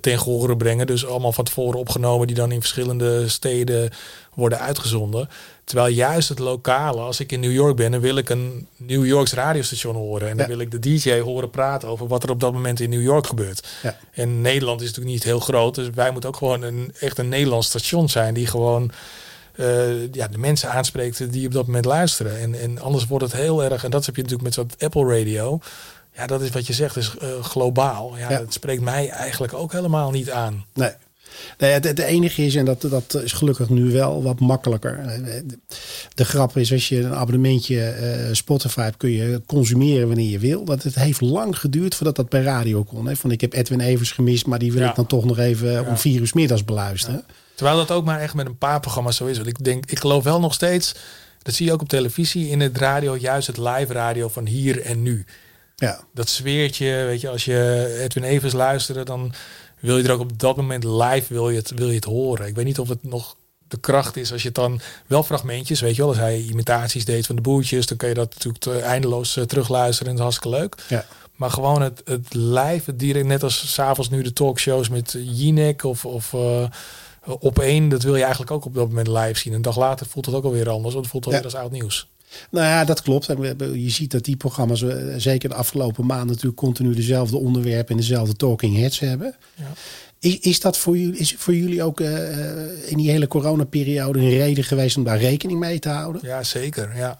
[0.00, 0.86] ten gehore brengen.
[0.86, 3.90] Dus allemaal van tevoren opgenomen, die dan in verschillende steden
[4.34, 5.28] worden uitgezonden.
[5.64, 9.06] Terwijl juist het lokale, als ik in New York ben, dan wil ik een New
[9.06, 10.28] Yorks radiostation horen.
[10.28, 12.90] En dan wil ik de DJ horen praten over wat er op dat moment in
[12.90, 13.68] New York gebeurt.
[13.82, 13.98] Ja.
[14.10, 15.74] En Nederland is natuurlijk niet heel groot.
[15.74, 18.92] Dus wij moeten ook gewoon een, echt een Nederlands station zijn die gewoon
[19.56, 22.40] uh, ja, de mensen aanspreekt die op dat moment luisteren.
[22.40, 25.18] En, en anders wordt het heel erg, en dat heb je natuurlijk met zo'n Apple
[25.18, 25.60] Radio.
[26.16, 28.16] Ja, dat is wat je zegt, is uh, globaal.
[28.18, 30.64] Ja, ja, dat spreekt mij eigenlijk ook helemaal niet aan.
[30.74, 30.90] Nee.
[31.58, 35.20] Nee, het, het, enige is, en dat, dat is gelukkig nu wel wat makkelijker.
[36.14, 40.38] De grap is, als je een abonnementje uh, Spotify hebt, kun je consumeren wanneer je
[40.38, 40.64] wil.
[40.64, 43.06] Dat het heeft lang geduurd voordat dat bij radio kon.
[43.06, 43.16] Hè.
[43.16, 45.82] Van ik heb Edwin Evers gemist, maar die wil ik dan toch nog even ja.
[45.82, 47.24] om vier uur middags beluisteren.
[47.54, 49.36] Terwijl dat ook maar echt met een paar programma's zo is.
[49.36, 50.94] Want ik denk, ik geloof wel nog steeds,
[51.42, 54.80] dat zie je ook op televisie, in het radio, juist het live radio van hier
[54.80, 55.24] en nu.
[55.76, 56.04] Ja.
[56.14, 59.32] Dat sfeertje, weet je, als je Edwin Evers luisterde, dan
[59.80, 62.46] wil je er ook op dat moment live wil je het, wil je het horen.
[62.46, 63.36] Ik weet niet of het nog
[63.68, 67.04] de kracht is als je het dan wel fragmentjes, weet je wel, als hij imitaties
[67.04, 70.34] deed van de boertjes, dan kan je dat natuurlijk eindeloos uh, terugluisteren en dat is
[70.34, 70.84] hartstikke leuk.
[70.88, 71.04] Ja.
[71.34, 75.84] Maar gewoon het, het live, het direct, net als s'avonds nu de talkshows met Jinek
[75.84, 76.68] of, of uh,
[77.24, 79.52] op één, dat wil je eigenlijk ook op dat moment live zien.
[79.52, 81.46] Een dag later voelt het ook alweer anders, want het voelt alweer ja.
[81.46, 82.08] als oud nieuws.
[82.50, 83.26] Nou ja, dat klopt.
[83.74, 87.96] Je ziet dat die programma's eh, zeker de afgelopen maanden natuurlijk continu dezelfde onderwerpen en
[87.96, 89.34] dezelfde talking heads hebben.
[89.54, 89.72] Ja.
[90.18, 94.30] Is, is dat voor jullie, is voor jullie ook uh, in die hele coronaperiode een
[94.30, 96.20] reden geweest om daar rekening mee te houden?
[96.24, 96.96] Ja, zeker.
[96.96, 97.18] Ja,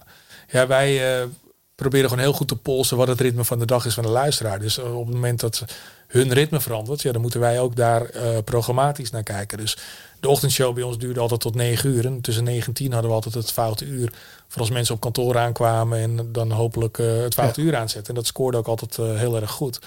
[0.51, 1.27] ja wij uh,
[1.75, 4.09] proberen gewoon heel goed te polsen wat het ritme van de dag is van de
[4.09, 4.59] luisteraar.
[4.59, 5.65] Dus op het moment dat
[6.07, 8.09] hun ritme verandert, ja, dan moeten wij ook daar
[8.43, 9.57] programmatisch naar kijken.
[9.57, 9.77] Dus
[10.19, 12.05] de ochtendshow bij ons duurde altijd tot 9 uur.
[12.05, 14.13] En tussen 9 en 10 hadden we altijd het foute uur.
[14.47, 18.09] Voor als mensen op kantoor aankwamen en dan hopelijk uh, het foute uur aanzetten.
[18.09, 19.79] En dat scoorde ook altijd uh, heel erg goed.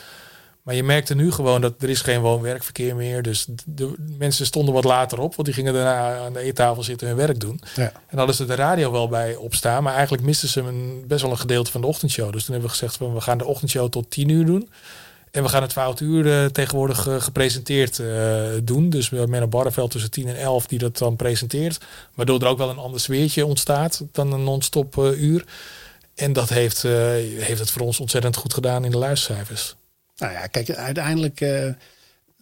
[0.62, 3.22] Maar je merkte nu gewoon dat er is geen woon-werkverkeer meer.
[3.22, 7.08] Dus de, mensen stonden wat later op, want die gingen daarna aan de eettafel zitten
[7.08, 7.60] en hun werk doen.
[7.74, 7.92] Ja.
[8.06, 11.30] En hadden ze de radio wel bij opstaan, maar eigenlijk misten ze een, best wel
[11.30, 12.32] een gedeelte van de ochtendshow.
[12.32, 14.70] Dus toen hebben we gezegd van we gaan de ochtendshow tot 10 uur doen.
[15.30, 18.90] En we gaan het 12 uur uh, tegenwoordig uh, gepresenteerd uh, doen.
[18.90, 21.78] Dus met Menno Barreveld tussen 10 en 11 die dat dan presenteert.
[22.14, 25.44] Waardoor er ook wel een ander sfeertje ontstaat dan een non-stop uur.
[26.14, 29.74] En dat heeft, heeft het voor ons ontzettend goed gedaan in de luistercijfers.
[30.16, 31.40] Nou ja, kijk, uiteindelijk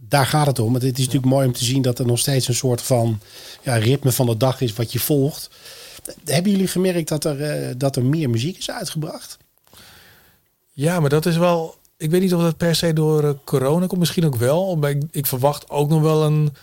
[0.00, 0.74] daar gaat het om.
[0.74, 3.20] Het is natuurlijk mooi om te zien dat er nog steeds een soort van
[3.62, 5.50] ja, ritme van de dag is wat je volgt.
[6.24, 9.38] Hebben jullie gemerkt dat er, dat er meer muziek is uitgebracht?
[10.72, 13.86] Ja, maar dat is wel ik weet niet of dat per se door uh, corona
[13.86, 14.00] komt.
[14.00, 14.76] Misschien ook wel.
[14.76, 16.54] Maar ik, ik, verwacht ook nog wel een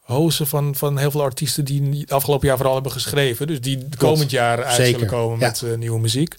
[0.00, 3.46] hozen van, van heel veel artiesten die het afgelopen jaar vooral hebben geschreven.
[3.46, 6.34] Dus die komend jaar uit zullen komen met uh, nieuwe muziek.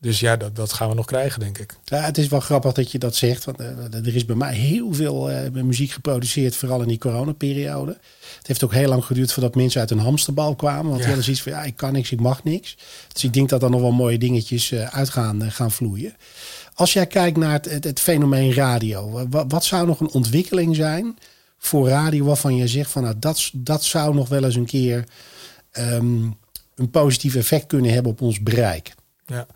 [0.00, 1.76] Dus ja, dat, dat gaan we nog krijgen, denk ik.
[1.84, 3.44] Ja, het is wel grappig dat je dat zegt.
[3.44, 7.98] Want uh, er is bij mij heel veel muziek geproduceerd, vooral in die coronaperiode.
[8.38, 10.90] Het heeft ook heel lang geduurd voordat mensen uit een hamsterbal kwamen.
[10.90, 11.06] Want ja.
[11.06, 12.76] hadden zoiets van, ja, ik kan niks, ik mag niks.
[13.12, 16.14] Dus ik denk dat er nog wel mooie dingetjes uit gaan, gaan vloeien.
[16.76, 21.18] Als jij kijkt naar het, het, fenomeen radio, wat, zou nog een ontwikkeling zijn
[21.58, 25.04] voor radio waarvan je zegt van nou dat, dat zou nog wel eens een keer
[25.72, 26.38] um,
[26.74, 28.94] een positief effect kunnen hebben op ons bereik?
[29.26, 29.46] Ja,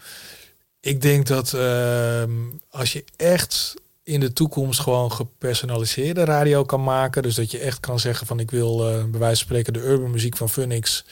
[0.81, 2.23] ik denk dat uh,
[2.71, 7.81] als je echt in de toekomst gewoon gepersonaliseerde radio kan maken, dus dat je echt
[7.81, 11.05] kan zeggen van ik wil uh, bij wijze van spreken de urban muziek van Funix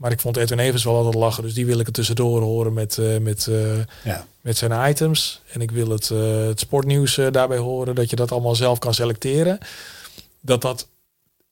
[0.00, 1.42] maar ik vond Edwin Evers wel altijd lachen.
[1.42, 4.26] Dus die wil ik er tussendoor horen met, uh, met, uh, ja.
[4.40, 5.42] met zijn items.
[5.52, 7.94] En ik wil het, uh, het sportnieuws daarbij horen.
[7.94, 9.58] Dat je dat allemaal zelf kan selecteren.
[10.40, 10.88] Dat dat...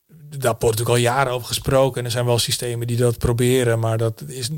[0.07, 1.99] Daar wordt natuurlijk al jaren over gesproken.
[1.99, 3.79] En er zijn wel systemen die dat proberen.
[3.79, 4.49] Maar dat is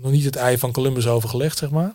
[0.00, 1.94] nog niet het ei van Columbus overgelegd, zeg maar.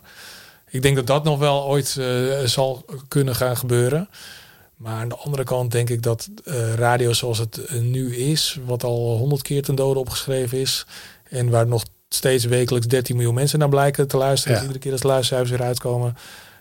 [0.70, 2.00] Ik denk dat dat nog wel ooit
[2.44, 4.08] zal kunnen gaan gebeuren.
[4.76, 6.28] Maar aan de andere kant denk ik dat
[6.76, 10.86] radio zoals het nu is, wat al honderd keer ten dode opgeschreven is,
[11.30, 14.56] en waar nog steeds wekelijks 13 miljoen mensen naar blijken te luisteren.
[14.56, 14.62] Ja.
[14.62, 16.16] iedere keer als de luistercijfers weer uitkomen.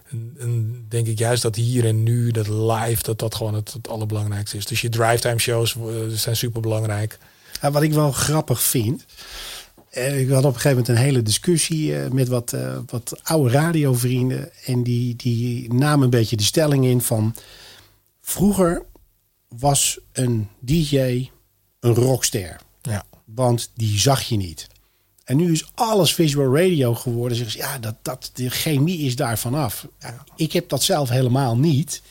[0.09, 3.73] En, en, denk ik juist dat hier en nu, dat live, dat dat gewoon het,
[3.73, 4.65] het allerbelangrijkste is.
[4.65, 7.17] Dus je drive-time shows uh, zijn super belangrijk.
[7.61, 9.05] Ja, wat ik wel grappig vind.
[9.89, 13.19] Eh, ik had op een gegeven moment een hele discussie uh, met wat, uh, wat
[13.23, 14.49] oude radiovrienden.
[14.65, 17.35] En die, die namen een beetje de stelling in van...
[18.21, 18.85] Vroeger
[19.47, 21.29] was een DJ
[21.79, 22.59] een rockster.
[22.81, 23.05] Ja.
[23.35, 24.67] Want die zag je niet.
[25.23, 27.37] En nu is alles visual radio geworden.
[27.37, 29.87] Ze, ja, dat, dat, de chemie is daar vanaf.
[29.99, 32.01] Ja, ik heb dat zelf helemaal niet.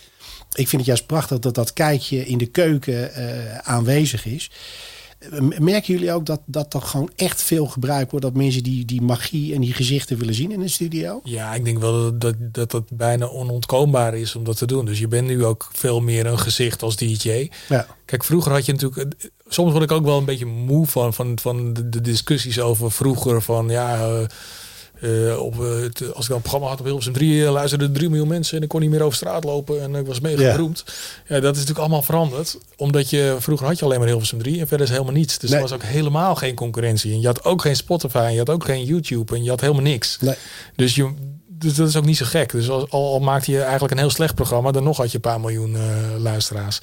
[0.53, 4.51] Ik vind het juist prachtig dat dat kijkje in de keuken uh, aanwezig is.
[5.59, 8.27] Merken jullie ook dat dat toch gewoon echt veel gebruikt wordt?
[8.27, 11.21] Dat mensen die, die magie en die gezichten willen zien in een studio?
[11.25, 14.85] Ja, ik denk wel dat dat, dat dat bijna onontkoombaar is om dat te doen.
[14.85, 17.51] Dus je bent nu ook veel meer een gezicht als DJ.
[17.69, 17.87] Ja.
[18.05, 19.31] Kijk, vroeger had je natuurlijk.
[19.49, 23.43] Soms word ik ook wel een beetje moe van, van, van de, discussies over vroeger.
[23.43, 24.09] Van ja.
[24.09, 24.25] Uh,
[25.01, 25.65] uh, op, uh,
[26.15, 28.63] als ik dan een programma had op Hilversum 3, uh, luisterden 3 miljoen mensen en
[28.63, 30.53] ik kon niet meer over straat lopen en ik was mega ja.
[30.53, 30.85] beroemd.
[31.27, 32.59] Ja, dat is natuurlijk allemaal veranderd.
[32.77, 35.39] Omdat je vroeger had je alleen maar Hilversum 3 en verder is helemaal niets.
[35.39, 35.59] Dus nee.
[35.59, 37.13] er was ook helemaal geen concurrentie.
[37.13, 39.61] En je had ook geen Spotify, en je had ook geen YouTube en je had
[39.61, 40.19] helemaal niks.
[40.21, 40.35] Nee.
[40.77, 41.13] Dus, je,
[41.47, 42.51] dus dat is ook niet zo gek.
[42.51, 45.21] Dus al, al maakte je eigenlijk een heel slecht programma, dan nog had je een
[45.21, 45.77] paar miljoen
[46.19, 46.79] luisteraars.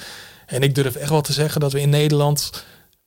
[0.45, 2.51] En ik durf echt wel te zeggen dat we in Nederland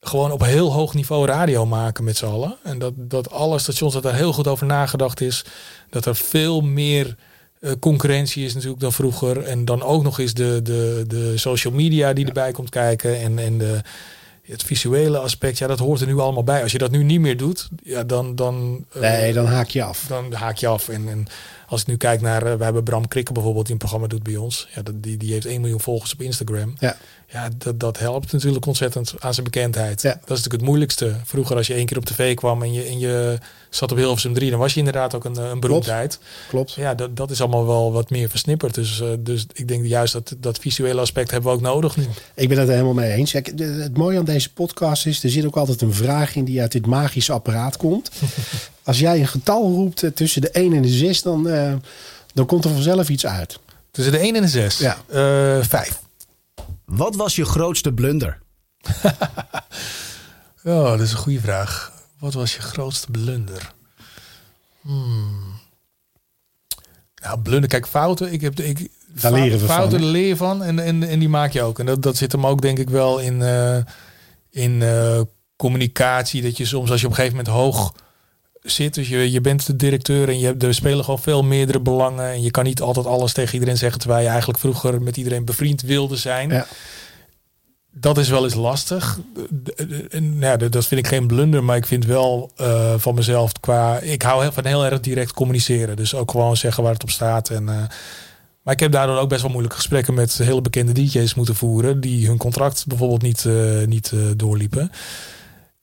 [0.07, 2.57] gewoon op heel hoog niveau radio maken met z'n allen.
[2.63, 5.45] En dat, dat alle stations, dat daar heel goed over nagedacht is.
[5.89, 7.15] Dat er veel meer
[7.59, 9.43] uh, concurrentie is natuurlijk dan vroeger.
[9.43, 13.19] En dan ook nog eens de, de, de social media die erbij komt kijken.
[13.19, 13.81] En, en de,
[14.47, 16.61] het visuele aspect, ja, dat hoort er nu allemaal bij.
[16.61, 18.35] Als je dat nu niet meer doet, ja, dan...
[18.35, 20.05] dan nee, uh, dan haak je af.
[20.07, 20.89] Dan haak je af.
[20.89, 21.27] En, en
[21.67, 24.23] als ik nu kijk naar, uh, we hebben Bram Krikke bijvoorbeeld, die een programma doet
[24.23, 24.67] bij ons.
[24.75, 26.75] Ja, die, die heeft 1 miljoen volgers op Instagram.
[26.79, 26.97] Ja.
[27.29, 30.01] Ja, dat, dat helpt natuurlijk ontzettend aan zijn bekendheid.
[30.01, 30.09] Ja.
[30.09, 31.15] Dat is natuurlijk het moeilijkste.
[31.25, 33.37] Vroeger als je één keer op tv kwam en je, en je
[33.69, 36.17] zat op Hilversum 3, dan was je inderdaad ook een, een beroemdheid.
[36.17, 36.49] Klopt.
[36.49, 36.73] Klopt.
[36.73, 38.73] Ja, dat, dat is allemaal wel wat meer versnipperd.
[38.73, 42.07] Dus, uh, dus ik denk juist dat dat visuele aspect hebben we ook nodig nu.
[42.33, 43.31] Ik ben het er helemaal mee eens.
[43.31, 46.71] Het mooie aan deze podcast is, er zit ook altijd een vraag in die uit
[46.71, 48.11] dit magische apparaat komt.
[48.83, 51.73] als jij een getal roept uh, tussen de 1 en de 6, dan, uh,
[52.33, 53.59] dan komt er vanzelf iets uit.
[53.91, 54.77] Tussen de 1 en de 6?
[54.77, 54.97] Ja.
[55.63, 56.05] 5.
[56.87, 58.39] Wat was je grootste blunder?
[60.63, 61.91] oh, dat is een goede vraag.
[62.19, 63.73] Wat was je grootste blunder?
[64.81, 65.59] Hmm.
[67.15, 67.69] Nou, blunder.
[67.69, 68.31] Kijk, fouten.
[68.31, 71.51] Ik heb ik, Daar leren we fouten van, leer van en, en, en die maak
[71.51, 71.79] je ook.
[71.79, 73.77] En dat, dat zit hem ook denk ik wel in, uh,
[74.49, 75.21] in uh,
[75.55, 76.41] communicatie.
[76.41, 77.93] Dat je soms als je op een gegeven moment hoog
[78.69, 78.93] zit.
[78.93, 82.31] Dus je, je bent de directeur en je hebt, er spelen gewoon veel meerdere belangen.
[82.31, 83.99] En je kan niet altijd alles tegen iedereen zeggen.
[83.99, 86.49] Terwijl je eigenlijk vroeger met iedereen bevriend wilde zijn.
[86.49, 86.67] Ja.
[87.99, 89.19] Dat is wel eens lastig.
[90.39, 93.99] Ja, dat vind ik geen blunder, maar ik vind wel uh, van mezelf qua.
[93.99, 95.95] Ik hou heel, van heel erg direct communiceren.
[95.95, 97.49] Dus ook gewoon zeggen waar het op staat.
[97.49, 97.83] En, uh,
[98.61, 101.99] maar ik heb daardoor ook best wel moeilijke gesprekken met hele bekende DJ's moeten voeren.
[101.99, 104.91] Die hun contract bijvoorbeeld niet, uh, niet doorliepen.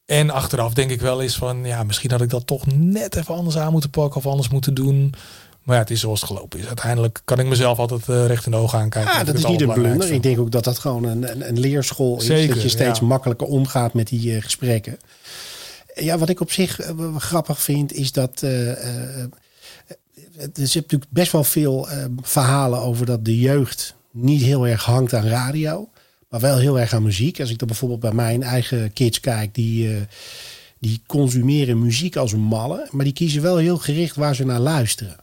[0.07, 3.35] En achteraf denk ik wel eens van, ja, misschien had ik dat toch net even
[3.35, 5.15] anders aan moeten pakken of anders moeten doen.
[5.63, 6.67] Maar ja, het is zoals het gelopen is.
[6.67, 9.13] Uiteindelijk kan ik mezelf altijd uh, recht in de ogen aankijken.
[9.13, 10.13] Ja, dat is niet een blunder.
[10.13, 12.27] Ik denk ook dat dat gewoon een, een, een leerschool is.
[12.27, 13.07] Zeker, dat je steeds ja.
[13.07, 14.99] makkelijker omgaat met die uh, gesprekken.
[15.95, 18.43] Ja, wat ik op zich uh, grappig vind, is dat.
[18.43, 19.29] er
[20.55, 21.89] zit natuurlijk best wel veel
[22.23, 25.89] verhalen over dat de jeugd niet heel erg hangt aan radio.
[26.35, 27.41] Maar wel heel erg aan muziek.
[27.41, 29.97] Als ik dan bijvoorbeeld bij mijn eigen kids kijk, die, uh,
[30.79, 32.89] die consumeren muziek als een malle.
[32.91, 35.17] Maar die kiezen wel heel gericht waar ze naar luisteren.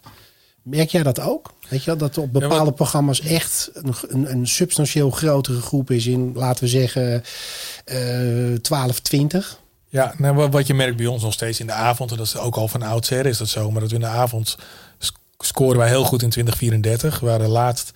[0.62, 1.54] Merk jij dat ook?
[1.70, 6.06] Weet je dat op bepaalde ja, programma's echt een, een, een, substantieel grotere groep is
[6.06, 7.24] in, laten we zeggen,
[8.52, 9.60] uh, 12, 20?
[9.90, 12.38] Ja, nou, wat je merkt bij ons nog steeds in de avond, en dat is
[12.38, 14.58] ook al van oudsher is dat zo, maar dat we in de avond
[15.46, 17.20] scoren wij heel goed in 2034.
[17.20, 17.92] We waren laatst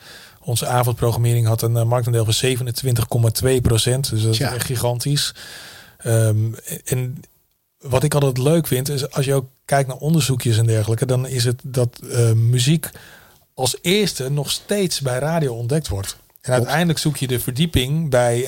[0.45, 2.57] onze avondprogrammering had een marktaandeel van
[3.55, 4.09] 27,2 procent.
[4.09, 4.53] Dus dat is ja.
[4.53, 5.33] echt gigantisch.
[6.05, 7.23] Um, en
[7.79, 11.27] wat ik altijd leuk vind, is als je ook kijkt naar onderzoekjes en dergelijke, dan
[11.27, 12.89] is het dat uh, muziek
[13.53, 16.17] als eerste nog steeds bij radio ontdekt wordt.
[16.41, 18.47] En uiteindelijk zoek je de verdieping bij uh,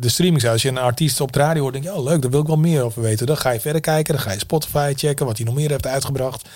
[0.00, 0.46] de streamings.
[0.46, 2.46] Als je een artiest op de radio hoort, denk je, oh leuk, daar wil ik
[2.46, 3.26] wel meer over weten.
[3.26, 5.86] Dan ga je verder kijken, dan ga je Spotify checken, wat hij nog meer heeft
[5.86, 6.48] uitgebracht.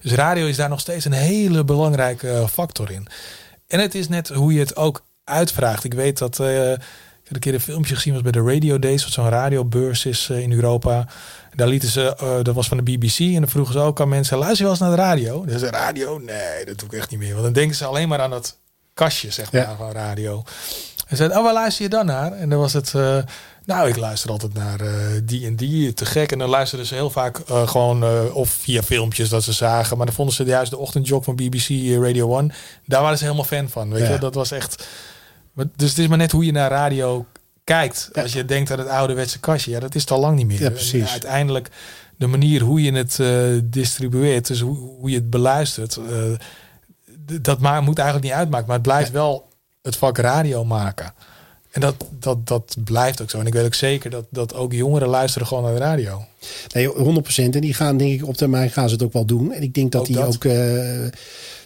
[0.00, 3.06] Dus radio is daar nog steeds een hele belangrijke factor in.
[3.70, 5.84] En het is net hoe je het ook uitvraagt.
[5.84, 6.78] Ik weet dat uh, ik
[7.22, 10.28] heb een keer een filmpje gezien was bij de Radio Days, wat zo'n radiobeurs is
[10.30, 11.06] uh, in Europa.
[11.54, 14.08] Daar lieten ze, uh, dat was van de BBC, en dan vroegen ze ook aan
[14.08, 15.44] mensen: luister je wel eens naar de radio?
[15.44, 16.18] Dus radio?
[16.18, 17.32] Nee, dat doe ik echt niet meer.
[17.32, 18.58] Want dan denken ze alleen maar aan dat
[18.94, 19.76] kastje, zeg maar, ja.
[19.76, 20.42] van radio.
[21.06, 22.32] En zeiden: Oh, waar luister je dan naar?
[22.32, 22.94] En dan was het.
[23.70, 24.92] Nou, ik luister altijd naar uh,
[25.24, 26.32] die en die, te gek.
[26.32, 29.96] En dan luisterden ze heel vaak uh, gewoon, uh, of via filmpjes dat ze zagen.
[29.96, 31.68] Maar dan vonden ze juist de ochtendjog van BBC
[32.02, 32.52] Radio 1.
[32.86, 34.12] Daar waren ze helemaal fan van, weet ja.
[34.12, 34.18] je.
[34.18, 34.86] Dat was echt...
[35.76, 37.26] Dus het is maar net hoe je naar radio
[37.64, 38.10] kijkt.
[38.12, 38.22] Ja.
[38.22, 39.70] Als je denkt aan het ouderwetse kastje.
[39.70, 40.60] Ja, dat is het al lang niet meer.
[40.60, 41.02] Ja, precies.
[41.02, 41.68] En uiteindelijk
[42.16, 43.20] de manier hoe je het
[43.72, 45.98] distribueert, dus hoe, hoe, je het beluistert...
[47.40, 48.66] dat ma moet eigenlijk niet uitmaken.
[48.66, 49.48] Maar het blijft wel
[49.82, 51.12] het vak radio maken.
[51.70, 53.38] En dat, dat, dat blijft ook zo.
[53.40, 56.24] En ik weet ook zeker dat, dat ook jongeren luisteren gewoon naar de radio.
[56.74, 56.94] Nee, 100%
[57.34, 59.52] En die gaan, denk ik, op termijn gaan ze het ook wel doen.
[59.52, 60.34] En ik denk dat Ook die dat.
[60.34, 60.44] ook.
[60.44, 61.06] eh,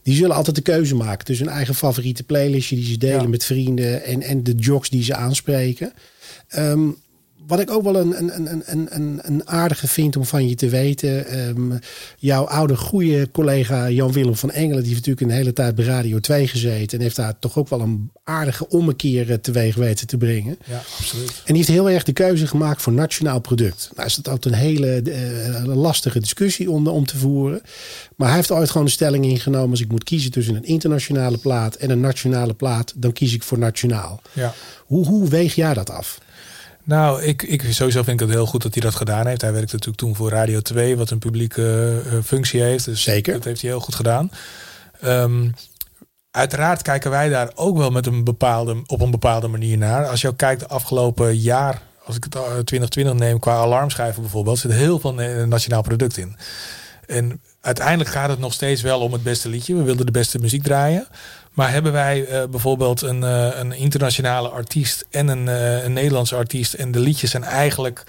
[0.03, 3.29] die zullen altijd de keuze maken tussen hun eigen favoriete playlistje die ze delen Ja.
[3.29, 5.93] met vrienden en, en de jocks die ze aanspreken.
[6.49, 6.89] Ehm,
[7.47, 10.68] wat ik ook wel een, een, een, een, een, aardige vind om van je te
[10.68, 11.26] weten.
[11.26, 11.78] ehm,
[12.18, 16.20] jouw oude goede collega Jan-Willem van Engelen, die heeft natuurlijk een hele tijd bij Radio
[16.20, 16.99] 2 gezeten.
[16.99, 20.59] En heeft daar toch ook wel een aardige ommekeer eh, teweeg weten te brengen.
[20.66, 21.28] Ja, absoluut.
[21.28, 23.90] En die heeft heel erg de keuze gemaakt voor nationaal product.
[23.95, 27.61] Nou is dat ook een hele eh, lastige discussie om, om te voeren.
[28.16, 29.70] Maar hij heeft ooit gewoon de stelling ingenomen...
[29.70, 32.92] als ik moet kiezen tussen een internationale plaat en een nationale plaat...
[32.97, 34.22] dan kies ik voor nationaal.
[34.32, 34.55] Ja.
[34.84, 36.18] Hoe, hoe weeg jij dat af?
[36.85, 39.41] Nou, ik, ik sowieso vind ik het heel goed dat hij dat gedaan heeft.
[39.41, 42.85] Hij werkte natuurlijk toen voor Radio 2, wat een publieke eh, functie heeft.
[42.85, 43.32] Dus Zeker.
[43.32, 44.30] Dat heeft hij heel goed gedaan.
[45.01, 45.51] Ehm,
[46.30, 50.07] uiteraard kijken wij daar ook wel met een bepaalde, op een bepaalde manier naar.
[50.09, 54.22] Als je ook kijkt de afgelopen jaar, als ik het eh, 2020 neem qua alarmschijven
[54.22, 56.37] bijvoorbeeld, zit heel veel eh, nationaal product in.
[57.07, 59.74] En uiteindelijk gaat het nog steeds wel om het beste liedje.
[59.74, 61.07] We wilden de beste muziek draaien.
[61.55, 66.37] Maar hebben wij eh, bijvoorbeeld een, eh, een internationale artiest en een, eh, een Nederlandse
[66.37, 68.05] artiest en de liedjes zijn eigenlijk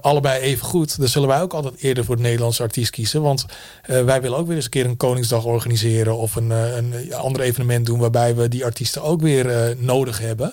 [0.00, 3.22] allebei even goed, dan zullen wij ook altijd eerder voor het Nederlandse artiest kiezen.
[3.22, 3.46] Want
[3.86, 7.86] wij willen ook weer eens een keer een Koningsdag organiseren of een, een ander evenement
[7.86, 10.52] doen waarbij we die artiesten ook weer nodig hebben.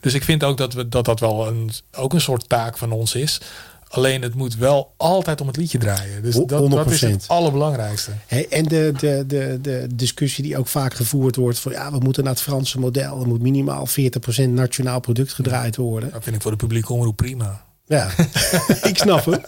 [0.00, 2.92] Dus ik vind ook dat we, dat, dat wel een, ook een soort taak van
[2.92, 3.40] ons is.
[3.88, 6.22] Alleen het moet wel altijd om het liedje draaien.
[6.22, 7.08] Dus dat, dat is 100%.
[7.10, 8.10] het allerbelangrijkste.
[8.26, 11.58] Hey, en de, de, de, de discussie die ook vaak gevoerd wordt...
[11.58, 13.20] van ja, we moeten naar het Franse model.
[13.20, 16.10] Er moet minimaal 40% nationaal product gedraaid worden.
[16.12, 17.66] Dat vind ik voor de publieke omroep prima.
[17.88, 18.10] Ja,
[18.90, 19.40] ik snap hem.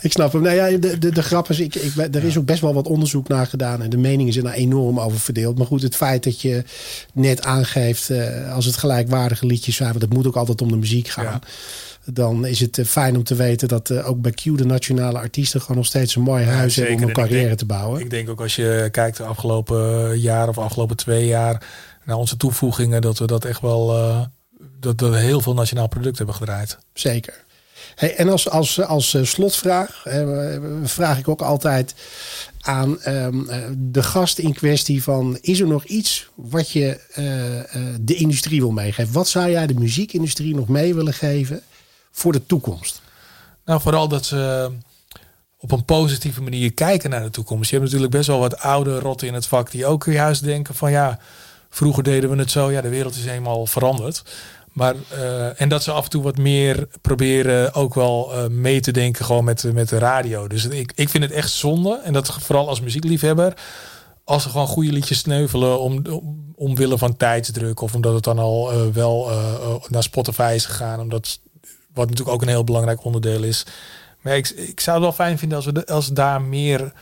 [0.00, 0.42] Ik snap hem.
[0.42, 2.86] Nou ja, de, de, de grap is, ik, ik, er is ook best wel wat
[2.86, 3.82] onderzoek naar gedaan.
[3.82, 5.58] En de meningen zijn daar enorm over verdeeld.
[5.58, 6.64] Maar goed, het feit dat je
[7.12, 9.90] net aangeeft eh, als het gelijkwaardige liedjes zijn.
[9.90, 11.24] Want het moet ook altijd om de muziek gaan.
[11.24, 11.40] Ja.
[12.12, 15.18] Dan is het eh, fijn om te weten dat eh, ook bij Q de nationale
[15.18, 18.00] artiesten gewoon nog steeds een mooi huis hebben om een carrière denk- te bouwen.
[18.00, 21.62] Ik denk ook als je kijkt de afgelopen jaar of afgelopen twee jaar
[22.08, 24.20] naar onze toevoegingen, dat we dat echt wel eh,
[24.80, 26.78] dat, dat we heel veel nationaal product hebben gedraaid.
[26.92, 27.46] Zeker.
[27.94, 31.94] Hey, en als, als, als slotvraag eh, vraag ik ook altijd
[32.60, 35.38] aan ehm, eh, de gast in kwestie van...
[35.40, 37.00] is er nog iets wat je
[38.00, 39.12] de industrie wil meegeven?
[39.12, 41.62] Wat zou jij de muziekindustrie nog mee willen geven
[42.18, 43.02] voor de toekomst?
[43.64, 44.70] Nou, vooral dat ze
[45.58, 47.70] op een positieve manier kijken naar de toekomst.
[47.70, 50.74] Je hebt natuurlijk best wel wat oude rotten in het vak die ook juist denken
[50.74, 51.18] van ja,
[51.70, 52.70] vroeger deden we het zo.
[52.70, 54.22] Ja, de wereld is eenmaal veranderd.
[54.72, 58.80] Maar, eh, en dat ze af en toe wat meer proberen ook wel eh, mee
[58.80, 60.46] te denken gewoon met, met de radio.
[60.46, 62.00] Dus ik, ik vind het echt zonde.
[62.04, 63.54] En dat vooral als muziekliefhebber.
[64.24, 67.80] Als ze gewoon goede liedjes sneuvelen om, om, omwille van tijdsdruk.
[67.80, 71.00] Of omdat het dan al eh, wel eh, eh, naar Spotify is gegaan.
[71.00, 71.40] Omdat,
[71.98, 73.66] wat natuurlijk ook een heel belangrijk onderdeel is.
[74.20, 76.92] Maar ik, ik zou het wel fijn vinden als, we de, als daar meer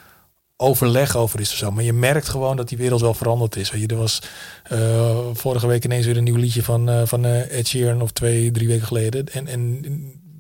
[0.56, 1.70] overleg over is of zo.
[1.70, 3.70] Maar je merkt gewoon dat die wereld wel veranderd is.
[3.70, 4.22] Weet je, er was
[4.64, 8.10] eh, vorige week ineens weer een nieuw liedje van, eh van eh, Ed Sheeran of
[8.10, 9.26] twee, drie weken geleden.
[9.32, 9.80] En, en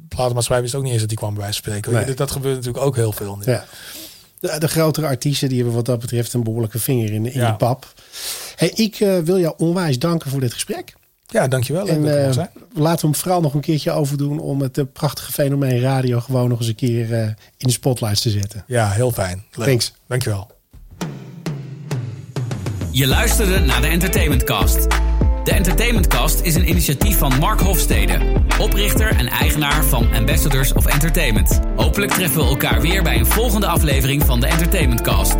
[0.08, 1.92] platenmaatschappij wist ook niet eens dat die kwam bij wijze van spreken.
[1.92, 2.04] Nee.
[2.06, 3.38] Dat, dat gebeurt natuurlijk ook heel veel.
[3.44, 3.64] Ja.
[4.40, 7.50] De, de grotere artiesten die hebben wat dat betreft een behoorlijke vinger in, in Ja.
[7.50, 7.92] de pap.
[8.56, 10.94] Hey, ik wil jou onwijs danken voor dit gesprek.
[11.26, 11.88] Ja, dankjewel.
[11.88, 12.50] En zijn.
[12.74, 16.48] laten we hem vooral nog een keertje overdoen om het eh, prachtige fenomeen radio gewoon
[16.48, 17.22] nog eens een keer eh,
[17.56, 18.64] in de spotlights te zetten.
[18.66, 19.44] Ja, heel fijn.
[19.52, 19.66] Leuk.
[19.66, 19.92] Thanks.
[20.06, 20.50] Dankjewel.
[22.90, 24.86] Je luisterde naar de Entertainment Cast.
[25.44, 28.18] De Entertainment Cast is een initiatief van Mark Hofstede,
[28.60, 31.60] oprichter en eigenaar van Ambassadors of Entertainment.
[31.76, 35.36] Hopelijk treffen we elkaar weer bij een volgende aflevering van de Entertainment Cast.